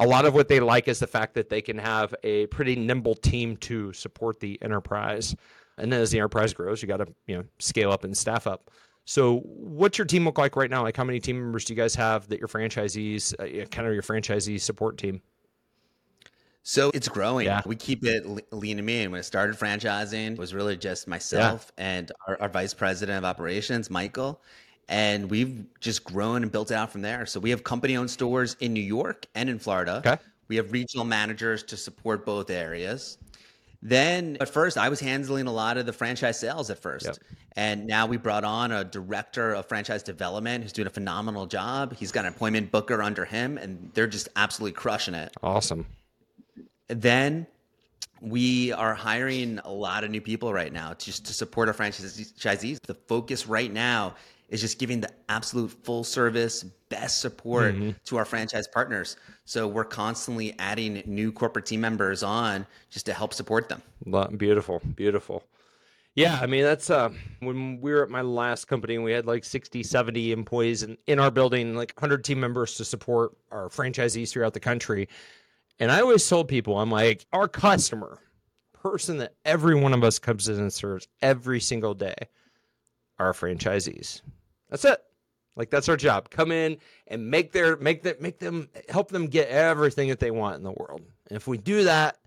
a 0.00 0.07
lot 0.07 0.24
of 0.26 0.33
what 0.35 0.46
they 0.48 0.61
like 0.61 0.87
is 0.87 1.00
the 1.00 1.07
fact 1.09 1.35
that 1.35 1.48
they 1.48 1.61
can 1.61 1.76
have 1.76 2.14
a 2.22 2.46
pretty 2.46 2.76
nimble 2.76 3.16
team 3.16 3.57
to 3.59 3.92
support 3.92 4.38
the 4.38 4.57
enterprise. 4.62 5.35
And 5.76 5.92
then 5.92 6.00
as 6.00 6.12
the 6.12 6.18
enterprise 6.18 6.52
grows, 6.54 6.83
you 6.83 6.88
got 6.88 6.98
to 6.98 7.07
you 7.26 7.37
know 7.37 7.44
scale 7.59 7.90
up 7.90 8.04
and 8.04 8.16
staff 8.16 8.46
up. 8.46 8.70
So, 9.07 9.38
what's 9.44 9.96
your 9.96 10.04
team 10.04 10.24
look 10.26 10.37
like 10.38 10.54
right 10.54 10.70
now? 10.70 10.83
Like, 10.83 10.96
how 10.96 11.02
many 11.04 11.18
team 11.18 11.40
members 11.40 11.64
do 11.64 11.72
you 11.72 11.76
guys 11.76 11.94
have 11.94 12.28
that 12.28 12.38
your 12.38 12.46
franchisees, 12.48 13.33
uh, 13.40 13.64
kind 13.68 13.88
of 13.88 13.94
your 13.94 14.02
franchisee 14.02 14.61
support 14.61 14.98
team? 14.98 15.22
So 16.62 16.90
it's 16.92 17.09
growing. 17.09 17.47
Yeah. 17.47 17.62
We 17.64 17.77
keep 17.77 18.05
it 18.05 18.27
lean 18.53 18.79
and 18.79 18.87
mean. 18.87 19.11
When 19.11 19.18
I 19.18 19.23
started 19.23 19.57
franchising, 19.57 20.33
it 20.33 20.38
was 20.38 20.53
really 20.53 20.77
just 20.77 21.09
myself 21.09 21.73
yeah. 21.79 21.85
and 21.85 22.12
our, 22.27 22.42
our 22.42 22.49
vice 22.49 22.75
president 22.75 23.18
of 23.18 23.25
operations, 23.25 23.88
Michael. 23.90 24.42
And 24.88 25.31
we've 25.31 25.64
just 25.81 26.05
grown 26.05 26.42
and 26.42 26.53
built 26.53 26.71
it 26.71 26.75
out 26.75 26.90
from 26.92 27.03
there. 27.03 27.27
So 27.27 27.40
we 27.40 27.51
have 27.51 27.64
company 27.64 27.97
owned 27.97 28.11
stores 28.11 28.57
in 28.61 28.73
New 28.73 28.83
York 28.83 29.27
and 29.35 29.49
in 29.49 29.59
Florida. 29.59 30.03
Okay. 30.05 30.18
We 30.49 30.57
have 30.57 30.73
regional 30.73 31.05
managers 31.05 31.62
to 31.64 31.77
support 31.77 32.25
both 32.25 32.51
areas. 32.51 33.18
Then 33.81 34.37
at 34.40 34.49
first, 34.49 34.77
I 34.77 34.88
was 34.88 34.99
handling 34.99 35.47
a 35.47 35.53
lot 35.53 35.77
of 35.77 35.87
the 35.87 35.92
franchise 35.92 36.38
sales 36.38 36.68
at 36.71 36.79
first. 36.79 37.07
Yep. 37.07 37.16
And 37.57 37.87
now 37.87 38.07
we 38.07 38.16
brought 38.16 38.44
on 38.44 38.73
a 38.73 38.85
director 38.85 39.55
of 39.55 39.66
franchise 39.66 40.03
development 40.03 40.64
who's 40.64 40.73
doing 40.73 40.87
a 40.87 40.90
phenomenal 40.90 41.47
job. 41.47 41.94
He's 41.94 42.12
got 42.12 42.25
an 42.25 42.33
appointment 42.33 42.71
booker 42.71 43.03
under 43.03 43.25
him, 43.25 43.59
and 43.59 43.90
they're 43.94 44.07
just 44.07 44.29
absolutely 44.37 44.73
crushing 44.73 45.14
it. 45.14 45.33
Awesome. 45.42 45.87
Then 46.88 47.46
we 48.20 48.72
are 48.72 48.94
hiring 48.94 49.61
a 49.64 49.70
lot 49.70 50.05
of 50.05 50.11
new 50.11 50.20
people 50.20 50.53
right 50.53 50.72
now 50.72 50.94
just 50.94 51.27
to 51.27 51.33
support 51.33 51.68
our 51.68 51.74
franchisees. 51.74 52.81
The 52.83 52.94
focus 52.94 53.46
right 53.46 53.72
now 53.72 54.14
is 54.48 54.61
just 54.61 54.79
giving 54.79 55.01
the 55.01 55.11
absolute 55.29 55.70
full 55.85 56.05
service, 56.05 56.64
best 56.88 57.20
support 57.20 57.74
mm-hmm. 57.74 57.90
to 58.05 58.16
our 58.16 58.24
franchise 58.24 58.66
partners. 58.66 59.16
So 59.44 59.68
we're 59.68 59.85
constantly 59.85 60.55
adding 60.59 61.03
new 61.07 61.31
corporate 61.31 61.66
team 61.66 61.81
members 61.81 62.22
on 62.22 62.66
just 62.90 63.07
to 63.07 63.12
help 63.12 63.35
support 63.35 63.68
them. 63.68 63.83
Beautiful, 64.37 64.81
beautiful. 64.96 65.44
Yeah, 66.14 66.38
I 66.42 66.46
mean 66.46 66.64
that's 66.64 66.90
uh 66.90 67.11
when 67.40 67.81
we 67.81 67.92
were 67.92 68.03
at 68.03 68.11
my 68.11 68.22
last 68.22 68.64
company 68.64 68.96
and 68.96 69.05
we 69.05 69.12
had 69.12 69.27
like 69.27 69.44
60, 69.44 69.85
70 69.85 70.33
employees 70.33 70.83
in, 70.83 70.98
in 71.07 71.20
our 71.20 71.31
building, 71.31 71.77
like 71.77 71.92
100 71.94 72.24
team 72.24 72.40
members 72.40 72.77
to 72.77 72.85
support 72.85 73.37
our 73.53 73.68
franchisees 73.68 74.31
throughout 74.31 74.55
the 74.55 74.61
country. 74.61 75.09
And 75.81 75.93
I 75.93 76.01
always 76.01 76.27
told 76.29 76.49
people, 76.49 76.79
I'm 76.79 76.91
like, 76.91 77.27
our 77.33 77.49
customer, 77.49 78.19
person 78.73 79.19
that 79.19 79.35
every 79.45 79.75
one 79.75 79.93
of 79.93 80.05
us 80.05 80.19
comes 80.19 80.49
in 80.49 80.59
and 80.59 80.73
serves 80.73 81.09
every 81.23 81.61
single 81.61 81.95
day, 81.95 82.17
our 83.19 83.33
franchisees. 83.33 84.23
That's 84.71 84.85
it. 84.85 85.03
Like 85.57 85.71
that's 85.71 85.88
our 85.88 85.97
job. 85.97 86.31
Come 86.31 86.53
in 86.53 86.79
and 87.09 87.29
make 87.31 87.51
their 87.51 87.77
make 87.77 88.05
that 88.05 88.21
make 88.21 88.38
them 88.38 88.69
help 88.88 89.11
them 89.11 89.27
get 89.27 89.49
everything 89.49 90.09
that 90.09 90.21
they 90.21 90.31
want 90.31 90.57
in 90.57 90.62
the 90.62 90.71
world. 90.71 91.03
And 91.29 91.37
if 91.37 91.49
we 91.49 91.59
do 91.59 91.83
that, 91.85 92.19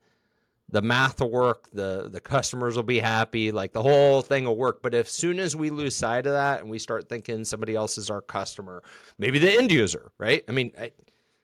the 0.69 0.81
math 0.81 1.21
will 1.21 1.31
work, 1.31 1.69
the 1.71 2.09
the 2.11 2.19
customers 2.19 2.75
will 2.75 2.83
be 2.83 2.99
happy, 2.99 3.53
like 3.53 3.71
the 3.71 3.81
whole 3.81 4.21
thing 4.21 4.43
will 4.43 4.57
work. 4.57 4.81
But 4.81 4.93
if 4.93 5.09
soon 5.09 5.39
as 5.39 5.55
we 5.55 5.69
lose 5.69 5.95
sight 5.95 6.25
of 6.25 6.33
that 6.33 6.59
and 6.59 6.69
we 6.69 6.77
start 6.77 7.07
thinking 7.07 7.45
somebody 7.45 7.73
else 7.73 7.97
is 7.97 8.09
our 8.09 8.21
customer, 8.21 8.83
maybe 9.17 9.39
the 9.39 9.53
end 9.53 9.71
user, 9.71 10.11
right? 10.17 10.43
I 10.49 10.51
mean, 10.51 10.73
I, 10.77 10.91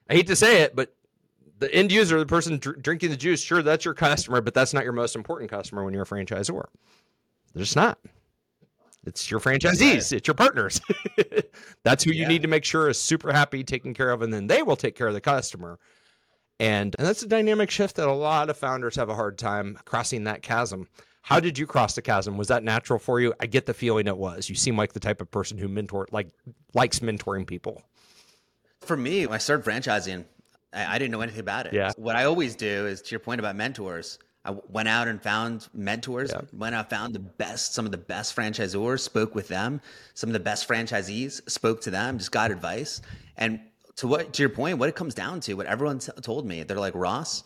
I 0.09 0.15
hate 0.15 0.27
to 0.27 0.35
say 0.35 0.63
it, 0.63 0.75
but 0.75 0.93
the 1.59 1.73
end 1.73 1.91
user, 1.91 2.19
the 2.19 2.25
person 2.25 2.57
dr- 2.57 2.81
drinking 2.81 3.09
the 3.09 3.17
juice, 3.17 3.41
sure, 3.41 3.61
that's 3.61 3.85
your 3.85 3.93
customer, 3.93 4.41
but 4.41 4.53
that's 4.53 4.73
not 4.73 4.83
your 4.83 4.93
most 4.93 5.15
important 5.15 5.49
customer 5.49 5.83
when 5.83 5.93
you're 5.93 6.03
a 6.03 6.07
franchisor. 6.07 6.65
They're 7.53 7.63
just 7.63 7.75
not. 7.75 7.99
It's 9.05 9.31
your 9.31 9.39
franchisees, 9.39 10.11
it's 10.11 10.27
your 10.27 10.35
partners. 10.35 10.81
that's 11.83 12.03
who 12.03 12.11
you 12.11 12.27
need 12.27 12.41
to 12.41 12.47
make 12.49 12.65
sure 12.65 12.89
is 12.89 12.99
super 12.99 13.31
happy, 13.31 13.63
taken 13.63 13.93
care 13.93 14.11
of, 14.11 14.21
and 14.21 14.33
then 14.33 14.47
they 14.47 14.63
will 14.63 14.75
take 14.75 14.95
care 14.95 15.07
of 15.07 15.13
the 15.13 15.21
customer. 15.21 15.79
And, 16.59 16.95
and 16.97 17.07
that's 17.07 17.23
a 17.23 17.27
dynamic 17.27 17.71
shift 17.71 17.95
that 17.95 18.07
a 18.07 18.13
lot 18.13 18.49
of 18.49 18.57
founders 18.57 18.95
have 18.97 19.09
a 19.09 19.15
hard 19.15 19.37
time 19.37 19.77
crossing 19.85 20.25
that 20.25 20.41
chasm. 20.41 20.87
How 21.21 21.39
did 21.39 21.57
you 21.57 21.67
cross 21.67 21.95
the 21.95 22.01
chasm? 22.01 22.37
Was 22.37 22.47
that 22.47 22.63
natural 22.63 22.99
for 22.99 23.19
you? 23.19 23.33
I 23.39 23.45
get 23.45 23.65
the 23.65 23.73
feeling 23.73 24.07
it 24.07 24.17
was. 24.17 24.49
You 24.49 24.55
seem 24.55 24.77
like 24.77 24.93
the 24.93 24.99
type 24.99 25.21
of 25.21 25.29
person 25.29 25.57
who 25.57 25.67
mentor 25.67 26.07
like 26.11 26.29
likes 26.73 26.99
mentoring 26.99 27.45
people. 27.45 27.83
For 28.81 28.97
me, 28.97 29.25
when 29.25 29.35
I 29.35 29.37
started 29.37 29.65
franchising, 29.65 30.25
I, 30.73 30.95
I 30.95 30.97
didn't 30.97 31.11
know 31.11 31.21
anything 31.21 31.41
about 31.41 31.67
it. 31.67 31.73
Yeah. 31.73 31.91
What 31.97 32.15
I 32.15 32.25
always 32.25 32.55
do 32.55 32.87
is 32.87 33.01
to 33.03 33.11
your 33.11 33.19
point 33.19 33.39
about 33.39 33.55
mentors. 33.55 34.19
I 34.45 34.55
went 34.69 34.87
out 34.87 35.07
and 35.09 35.21
found 35.21 35.67
mentors. 35.73 36.31
Yeah. 36.31 36.41
Went 36.53 36.73
out, 36.73 36.89
found 36.89 37.13
the 37.13 37.19
best, 37.19 37.73
some 37.73 37.85
of 37.85 37.91
the 37.91 37.97
best 37.97 38.35
franchisors, 38.35 39.01
spoke 39.01 39.35
with 39.35 39.49
them. 39.49 39.81
Some 40.13 40.29
of 40.29 40.33
the 40.33 40.39
best 40.39 40.67
franchisees 40.67 41.47
spoke 41.49 41.81
to 41.81 41.91
them, 41.91 42.17
just 42.17 42.31
got 42.31 42.49
advice. 42.49 43.01
And 43.35 43.59
to 43.97 44.07
what 44.07 44.33
to 44.33 44.41
your 44.41 44.49
point, 44.49 44.77
what 44.77 44.87
it 44.87 44.95
comes 44.95 45.13
down 45.13 45.41
to, 45.41 45.55
what 45.55 45.65
everyone 45.65 45.99
t- 45.99 46.11
told 46.21 46.45
me, 46.45 46.63
they're 46.63 46.79
like 46.79 46.95
Ross, 46.95 47.43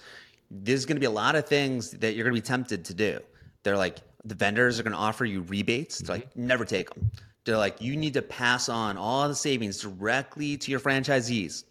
there's 0.52 0.86
going 0.86 0.98
to 0.98 1.00
be 1.00 1.08
a 1.08 1.12
lot 1.12 1.36
of 1.36 1.48
things 1.48 1.92
that 1.92 2.14
you're 2.14 2.24
going 2.24 2.36
to 2.36 2.42
be 2.42 2.46
tempted 2.46 2.86
to 2.86 2.94
do. 2.94 3.20
They're 3.64 3.78
like 3.78 3.98
the 4.24 4.36
vendors 4.36 4.80
are 4.80 4.84
going 4.84 4.94
to 4.94 5.00
offer 5.00 5.26
you 5.26 5.42
rebates. 5.42 6.02
Mm-hmm. 6.02 6.12
like 6.12 6.36
never 6.36 6.66
take 6.66 6.94
them. 6.94 7.10
They're 7.46 7.58
like 7.58 7.82
you 7.82 7.96
need 7.96 8.14
to 8.14 8.22
pass 8.22 8.70
on 8.70 8.98
all 8.98 9.28
the 9.28 9.36
savings 9.36 9.82
directly 9.82 10.58
to 10.58 10.70
your 10.70 10.80
franchisees 10.80 11.64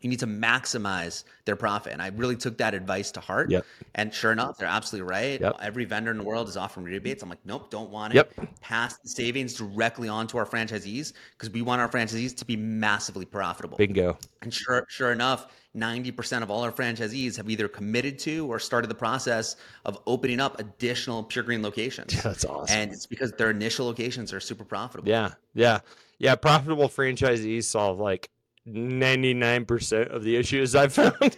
you 0.00 0.08
need 0.08 0.20
to 0.20 0.26
maximize 0.26 1.24
their 1.44 1.56
profit. 1.56 1.92
And 1.92 2.00
I 2.00 2.08
really 2.08 2.36
took 2.36 2.56
that 2.58 2.74
advice 2.74 3.10
to 3.12 3.20
heart. 3.20 3.50
Yep. 3.50 3.66
And 3.94 4.12
sure 4.14 4.32
enough, 4.32 4.58
they're 4.58 4.68
absolutely 4.68 5.08
right. 5.10 5.40
Yep. 5.40 5.56
Every 5.60 5.84
vendor 5.84 6.10
in 6.10 6.18
the 6.18 6.24
world 6.24 6.48
is 6.48 6.56
offering 6.56 6.86
rebates. 6.86 7.22
I'm 7.22 7.28
like, 7.28 7.44
nope, 7.44 7.70
don't 7.70 7.90
want 7.90 8.14
it. 8.14 8.16
Yep. 8.16 8.60
Pass 8.60 8.98
the 8.98 9.08
savings 9.08 9.54
directly 9.54 10.08
on 10.08 10.26
to 10.28 10.38
our 10.38 10.46
franchisees 10.46 11.12
because 11.32 11.50
we 11.50 11.62
want 11.62 11.80
our 11.80 11.88
franchisees 11.88 12.36
to 12.36 12.44
be 12.44 12.56
massively 12.56 13.26
profitable. 13.26 13.76
Bingo. 13.76 14.18
And 14.42 14.52
sure, 14.52 14.86
sure 14.88 15.12
enough, 15.12 15.48
90% 15.76 16.42
of 16.42 16.50
all 16.50 16.62
our 16.62 16.72
franchisees 16.72 17.36
have 17.36 17.48
either 17.48 17.68
committed 17.68 18.18
to 18.20 18.50
or 18.50 18.58
started 18.58 18.88
the 18.88 18.94
process 18.94 19.56
of 19.84 20.00
opening 20.06 20.40
up 20.40 20.58
additional 20.58 21.22
Pure 21.22 21.44
Green 21.44 21.62
locations. 21.62 22.14
Yeah, 22.14 22.20
that's 22.24 22.44
awesome. 22.44 22.76
And 22.76 22.92
it's 22.92 23.06
because 23.06 23.32
their 23.32 23.50
initial 23.50 23.86
locations 23.86 24.32
are 24.32 24.40
super 24.40 24.64
profitable. 24.64 25.08
Yeah. 25.08 25.32
Yeah. 25.54 25.80
Yeah. 26.18 26.34
Profitable 26.34 26.88
franchisees 26.88 27.64
solve 27.64 27.98
like 27.98 28.30
99% 28.68 30.14
of 30.14 30.22
the 30.22 30.36
issues 30.36 30.74
I've 30.74 30.92
found. 30.94 31.36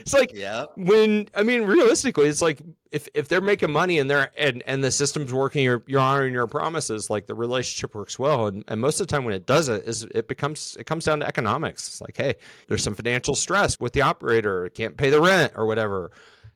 it's 0.00 0.12
like 0.12 0.32
yeah. 0.34 0.66
when 0.76 1.28
I 1.34 1.42
mean 1.42 1.62
realistically, 1.62 2.26
it's 2.26 2.42
like 2.42 2.60
if 2.90 3.08
if 3.14 3.28
they're 3.28 3.40
making 3.40 3.70
money 3.70 3.98
and 3.98 4.10
they're 4.10 4.30
and 4.36 4.62
and 4.66 4.82
the 4.82 4.90
system's 4.90 5.32
working, 5.32 5.64
you're 5.64 5.82
you're 5.86 6.00
honoring 6.00 6.32
your 6.32 6.46
promises, 6.46 7.10
like 7.10 7.26
the 7.26 7.34
relationship 7.34 7.94
works 7.94 8.18
well. 8.18 8.46
And 8.46 8.64
and 8.68 8.80
most 8.80 9.00
of 9.00 9.06
the 9.06 9.14
time 9.14 9.24
when 9.24 9.34
it 9.34 9.46
doesn't, 9.46 9.84
is 9.84 10.04
it 10.14 10.28
becomes 10.28 10.76
it 10.78 10.84
comes 10.84 11.04
down 11.04 11.20
to 11.20 11.26
economics. 11.26 11.86
It's 11.88 12.00
like, 12.00 12.16
hey, 12.16 12.34
there's 12.68 12.82
some 12.82 12.94
financial 12.94 13.34
stress 13.34 13.78
with 13.78 13.92
the 13.92 14.02
operator, 14.02 14.68
can't 14.70 14.96
pay 14.96 15.10
the 15.10 15.20
rent 15.20 15.52
or 15.56 15.66
whatever. 15.66 16.10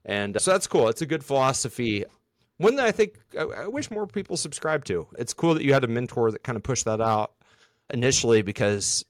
And 0.04 0.36
uh, 0.36 0.40
so 0.40 0.52
that's 0.52 0.66
cool. 0.66 0.88
It's 0.88 1.02
a 1.02 1.06
good 1.06 1.24
philosophy. 1.24 2.04
One 2.58 2.76
that 2.76 2.86
I 2.86 2.92
think 2.92 3.18
I, 3.38 3.42
I 3.42 3.68
wish 3.68 3.90
more 3.90 4.06
people 4.06 4.36
subscribe 4.36 4.84
to. 4.86 5.06
It's 5.18 5.34
cool 5.34 5.54
that 5.54 5.64
you 5.64 5.72
had 5.72 5.84
a 5.84 5.88
mentor 5.88 6.30
that 6.30 6.44
kind 6.44 6.56
of 6.56 6.62
pushed 6.62 6.84
that 6.84 7.00
out 7.00 7.32
initially 7.90 8.42
because 8.42 9.04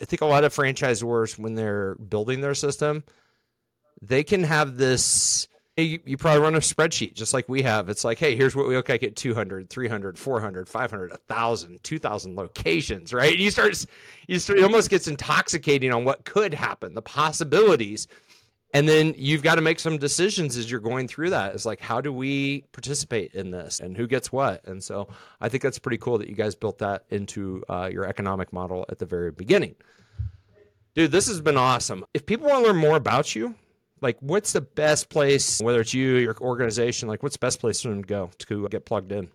I 0.00 0.04
think 0.04 0.22
a 0.22 0.26
lot 0.26 0.44
of 0.44 0.54
franchisors, 0.54 1.38
when 1.38 1.54
they're 1.54 1.94
building 1.96 2.40
their 2.40 2.54
system, 2.54 3.04
they 4.00 4.24
can 4.24 4.44
have 4.44 4.76
this. 4.76 5.46
You, 5.76 5.98
you, 6.04 6.16
probably 6.18 6.42
run 6.42 6.54
a 6.56 6.58
spreadsheet 6.58 7.14
just 7.14 7.32
like 7.32 7.48
we 7.48 7.62
have. 7.62 7.88
It's 7.88 8.04
like, 8.04 8.18
hey, 8.18 8.36
here's 8.36 8.54
what 8.54 8.68
we 8.68 8.76
look 8.76 8.90
like 8.90 9.02
at 9.02 9.16
200, 9.16 9.70
300, 9.70 10.18
400, 10.18 10.68
500, 10.68 11.10
1,000, 11.10 11.82
2,000 11.82 12.36
locations, 12.36 13.14
right? 13.14 13.34
You 13.34 13.50
start, 13.50 13.86
you 14.26 14.38
start, 14.38 14.58
it 14.58 14.62
almost 14.62 14.90
gets 14.90 15.08
intoxicating 15.08 15.90
on 15.94 16.04
what 16.04 16.26
could 16.26 16.52
happen, 16.52 16.92
the 16.94 17.00
possibilities. 17.00 18.08
And 18.72 18.88
then 18.88 19.14
you've 19.16 19.42
got 19.42 19.56
to 19.56 19.60
make 19.60 19.80
some 19.80 19.98
decisions 19.98 20.56
as 20.56 20.70
you're 20.70 20.80
going 20.80 21.08
through 21.08 21.30
that. 21.30 21.54
It's 21.54 21.66
like, 21.66 21.80
how 21.80 22.00
do 22.00 22.12
we 22.12 22.62
participate 22.72 23.34
in 23.34 23.50
this 23.50 23.80
and 23.80 23.96
who 23.96 24.06
gets 24.06 24.30
what? 24.30 24.64
And 24.66 24.82
so 24.82 25.08
I 25.40 25.48
think 25.48 25.62
that's 25.62 25.78
pretty 25.78 25.98
cool 25.98 26.18
that 26.18 26.28
you 26.28 26.36
guys 26.36 26.54
built 26.54 26.78
that 26.78 27.04
into 27.10 27.64
uh, 27.68 27.90
your 27.92 28.04
economic 28.06 28.52
model 28.52 28.84
at 28.88 29.00
the 29.00 29.06
very 29.06 29.32
beginning. 29.32 29.74
Dude, 30.94 31.10
this 31.10 31.26
has 31.26 31.40
been 31.40 31.56
awesome. 31.56 32.04
If 32.14 32.26
people 32.26 32.48
want 32.48 32.64
to 32.64 32.68
learn 32.68 32.80
more 32.80 32.96
about 32.96 33.34
you, 33.34 33.54
like 34.00 34.16
what's 34.20 34.52
the 34.52 34.60
best 34.60 35.08
place, 35.08 35.60
whether 35.60 35.80
it's 35.80 35.92
you, 35.92 36.16
your 36.16 36.36
organization, 36.40 37.08
like 37.08 37.22
what's 37.22 37.36
the 37.36 37.44
best 37.44 37.60
place 37.60 37.82
for 37.82 37.88
them 37.88 38.02
to 38.02 38.08
go 38.08 38.30
to 38.38 38.68
get 38.68 38.84
plugged 38.84 39.10
in? 39.10 39.28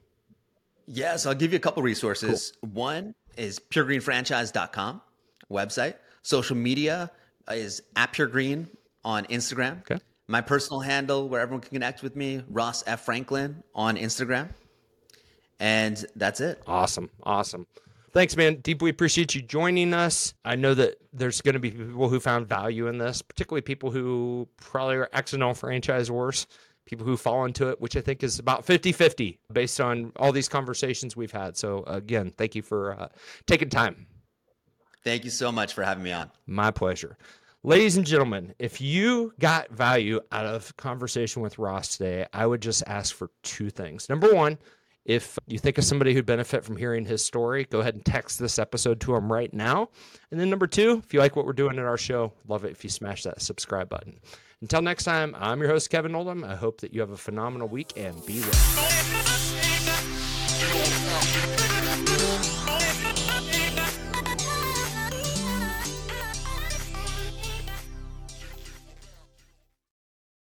Yes, 0.88 1.26
I'll 1.26 1.36
give 1.36 1.52
you 1.52 1.58
a 1.58 1.62
couple 1.62 1.84
resources. 1.84 2.54
Cool. 2.62 2.70
One 2.72 3.16
is 3.38 3.60
puregreenfranchise.com 3.60 5.02
website. 5.52 5.96
Social 6.22 6.56
media 6.56 7.12
is 7.50 7.82
at 7.96 8.14
puregreen 8.14 8.68
on 9.06 9.26
Instagram. 9.28 9.80
Okay. 9.80 10.00
My 10.28 10.42
personal 10.42 10.82
handle 10.82 11.30
where 11.30 11.40
everyone 11.40 11.62
can 11.62 11.72
connect 11.72 12.04
with 12.04 12.18
me, 12.18 12.44
Ross 12.50 12.84
F. 12.86 13.06
Franklin 13.06 13.64
on 13.74 13.96
Instagram. 13.96 14.50
And 15.60 16.04
that's 16.18 16.42
it. 16.42 16.62
Awesome. 16.68 17.10
Awesome. 17.24 17.66
Thanks, 18.12 18.36
man. 18.36 18.56
Deeply 18.56 18.90
appreciate 18.90 19.36
you 19.36 19.42
joining 19.42 19.94
us. 19.94 20.34
I 20.44 20.56
know 20.56 20.74
that 20.74 20.96
there's 21.14 21.42
going 21.42 21.54
to 21.54 21.60
be 21.60 21.72
people 21.72 22.10
who 22.10 22.20
found 22.20 22.50
value 22.50 22.88
in 22.88 22.98
this, 22.98 23.22
particularly 23.22 23.62
people 23.62 23.92
who 23.92 24.50
probably 24.58 24.96
are 24.98 25.10
O 25.14 25.22
franchisors 25.22 26.48
people 26.86 27.06
who 27.06 27.18
fall 27.18 27.46
into 27.46 27.70
it, 27.70 27.82
which 27.82 27.98
I 27.98 28.02
think 28.02 28.24
is 28.24 28.40
about 28.40 28.66
50 28.66 28.92
50 28.92 29.40
based 29.52 29.82
on 29.82 30.12
all 30.16 30.32
these 30.32 30.48
conversations 30.48 31.16
we've 31.16 31.32
had. 31.32 31.58
So, 31.58 31.84
again, 31.88 32.32
thank 32.38 32.56
you 32.56 32.62
for 32.62 33.00
uh, 33.00 33.08
taking 33.48 33.70
time. 33.70 34.08
Thank 35.04 35.24
you 35.24 35.30
so 35.30 35.52
much 35.52 35.74
for 35.74 35.84
having 35.84 36.04
me 36.04 36.12
on. 36.12 36.32
My 36.48 36.72
pleasure. 36.72 37.18
Ladies 37.66 37.98
and 37.98 38.06
gentlemen, 38.06 38.54
if 38.60 38.80
you 38.80 39.34
got 39.40 39.72
value 39.72 40.20
out 40.32 40.46
of 40.46 40.78
conversation 40.78 41.42
with 41.42 41.58
Ross 41.58 41.98
today, 41.98 42.28
I 42.32 42.46
would 42.46 42.62
just 42.62 42.84
ask 42.86 43.16
for 43.16 43.32
two 43.42 43.72
things. 43.72 44.08
Number 44.08 44.32
one, 44.36 44.60
if 45.04 45.40
you 45.48 45.58
think 45.58 45.80
of 45.80 45.84
somebody 45.84 46.14
who'd 46.14 46.28
benefit 46.28 46.64
from 46.64 46.78
hearing 46.78 47.06
his 47.06 47.26
story, 47.26 47.64
go 47.66 47.80
ahead 47.80 47.96
and 47.96 48.06
text 48.06 48.38
this 48.38 48.60
episode 48.60 49.02
to 49.02 49.16
him 49.16 49.34
right 49.34 49.52
now. 49.52 49.90
And 50.30 50.40
then 50.40 50.52
number 50.52 50.68
two, 50.68 51.02
if 51.04 51.12
you 51.12 51.20
like 51.20 51.36
what 51.36 51.48
we're 51.48 51.54
doing 51.54 51.80
at 51.80 51.86
our 51.86 51.98
show, 51.98 52.34
love 52.48 52.66
it 52.66 52.72
if 52.72 52.84
you 52.84 52.90
smash 52.92 53.24
that 53.24 53.42
subscribe 53.42 53.90
button. 53.90 54.20
Until 54.62 54.84
next 54.84 55.06
time, 55.06 55.36
I'm 55.36 55.60
your 55.60 55.70
host, 55.70 55.90
Kevin 55.90 56.14
Oldham. 56.14 56.44
I 56.44 56.54
hope 56.54 56.82
that 56.82 56.94
you 56.94 57.02
have 57.02 57.10
a 57.10 57.18
phenomenal 57.18 57.68
week 57.68 57.94
and 57.98 58.24
be 58.28 58.42
well. 58.42 58.52